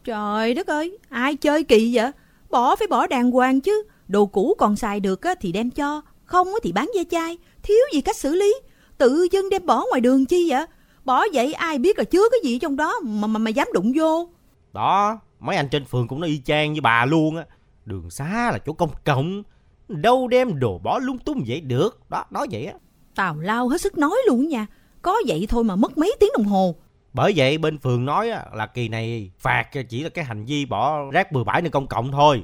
[0.04, 2.12] Trời đất ơi, ai chơi kỳ vậy?
[2.50, 3.84] Bỏ phải bỏ đàng hoàng chứ.
[4.10, 7.38] Đồ cũ còn xài được á, thì đem cho, không á thì bán ve chai.
[7.64, 8.56] Thiếu gì cách xử lý.
[8.98, 10.66] Tự dưng đem bỏ ngoài đường chi vậy?
[11.06, 13.94] Bỏ vậy ai biết là chứa cái gì trong đó mà mà, mà dám đụng
[13.96, 14.30] vô.
[14.74, 17.46] Đó, mấy anh trên phường cũng nói y chang với bà luôn á.
[17.86, 19.44] Đường xá là chỗ công cộng.
[19.88, 22.10] Đâu đem đồ bỏ lung tung vậy được.
[22.10, 22.74] Đó, nói vậy á.
[23.16, 24.68] Tào lao hết sức nói luôn nha.
[25.02, 26.76] Có vậy thôi mà mất mấy tiếng đồng hồ.
[27.14, 31.12] Bởi vậy bên phường nói là kỳ này phạt chỉ là cái hành vi bỏ
[31.12, 32.44] rác bừa bãi nơi công cộng thôi.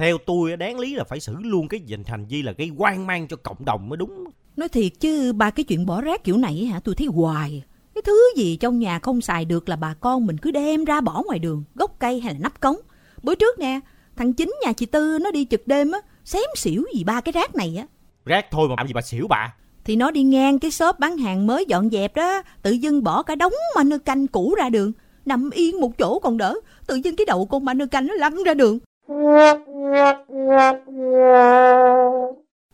[0.00, 3.06] Theo tôi đáng lý là phải xử luôn cái dành hành vi là gây quan
[3.06, 4.24] mang cho cộng đồng mới đúng.
[4.56, 7.62] Nói thiệt chứ ba cái chuyện bỏ rác kiểu này hả tôi thấy hoài.
[7.94, 11.00] Cái thứ gì trong nhà không xài được là bà con mình cứ đem ra
[11.00, 12.76] bỏ ngoài đường, gốc cây hay là nắp cống.
[13.22, 13.80] Bữa trước nè,
[14.16, 17.32] thằng chính nhà chị Tư nó đi trực đêm á, xém xỉu gì ba cái
[17.32, 17.86] rác này á.
[18.24, 19.54] Rác thôi mà làm gì bà xỉu bà.
[19.84, 23.22] Thì nó đi ngang cái shop bán hàng mới dọn dẹp đó, tự dưng bỏ
[23.22, 24.92] cả đống ma nơ canh cũ ra đường.
[25.24, 26.54] Nằm yên một chỗ còn đỡ,
[26.86, 28.78] tự dưng cái đầu con ma nơ canh nó lăn ra đường.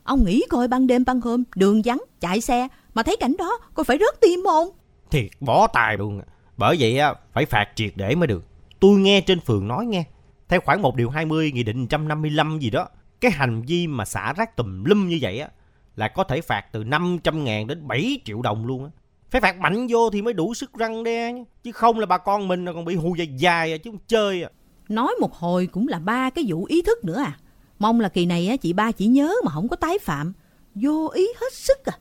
[0.05, 3.59] Ông nghĩ coi ban đêm ban hôm, đường vắng, chạy xe, mà thấy cảnh đó,
[3.75, 4.69] coi phải rớt tim không?
[5.11, 6.21] Thiệt bỏ tài luôn.
[6.21, 6.25] À.
[6.57, 8.45] Bởi vậy á, phải phạt triệt để mới được.
[8.81, 10.05] Tôi nghe trên phường nói nghe.
[10.49, 12.89] Theo khoảng 1 điều 20 nghị định 155 gì đó,
[13.21, 15.49] cái hành vi mà xả rác tùm lum như vậy á,
[15.97, 18.91] là có thể phạt từ 500 ngàn đến 7 triệu đồng luôn á.
[19.31, 21.33] Phải phạt mạnh vô thì mới đủ sức răng đe
[21.63, 24.43] chứ không là bà con mình còn bị hù dài dài à, chứ không chơi
[24.43, 24.51] à.
[24.89, 27.39] Nói một hồi cũng là ba cái vụ ý thức nữa à.
[27.79, 30.33] Mong là kỳ này á, chị ba chỉ nhớ mà không có tái phạm.
[30.75, 31.99] Vô ý hết sức à.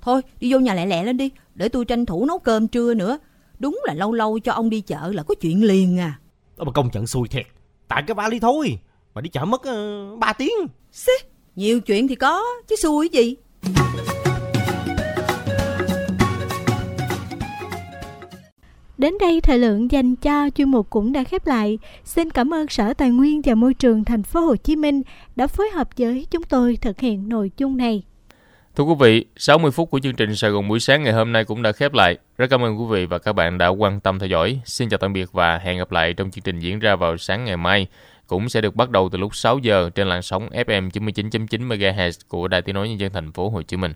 [0.00, 2.94] Thôi đi vô nhà lẹ lẹ lên đi, để tôi tranh thủ nấu cơm trưa
[2.94, 3.18] nữa.
[3.58, 6.18] Đúng là lâu lâu cho ông đi chợ là có chuyện liền à.
[6.56, 7.46] Đó mà công nhận xui thiệt.
[7.88, 8.78] Tại cái vali thôi,
[9.14, 9.62] mà đi chợ mất
[10.12, 10.54] uh, 3 tiếng.
[10.92, 11.12] Xí,
[11.56, 13.36] nhiều chuyện thì có, chứ xui gì.
[18.98, 21.78] Đến đây thời lượng dành cho chuyên mục cũng đã khép lại.
[22.04, 25.02] Xin cảm ơn Sở Tài nguyên và Môi trường thành phố Hồ Chí Minh
[25.36, 28.02] đã phối hợp với chúng tôi thực hiện nội dung này.
[28.76, 31.44] Thưa quý vị, 60 phút của chương trình Sài Gòn buổi sáng ngày hôm nay
[31.44, 32.18] cũng đã khép lại.
[32.38, 34.60] Rất cảm ơn quý vị và các bạn đã quan tâm theo dõi.
[34.64, 37.44] Xin chào tạm biệt và hẹn gặp lại trong chương trình diễn ra vào sáng
[37.44, 37.86] ngày mai.
[38.26, 42.10] Cũng sẽ được bắt đầu từ lúc 6 giờ trên làn sóng FM 99.9 MHz
[42.28, 43.92] của Đài Tiếng nói nhân dân thành phố Hồ Chí Minh.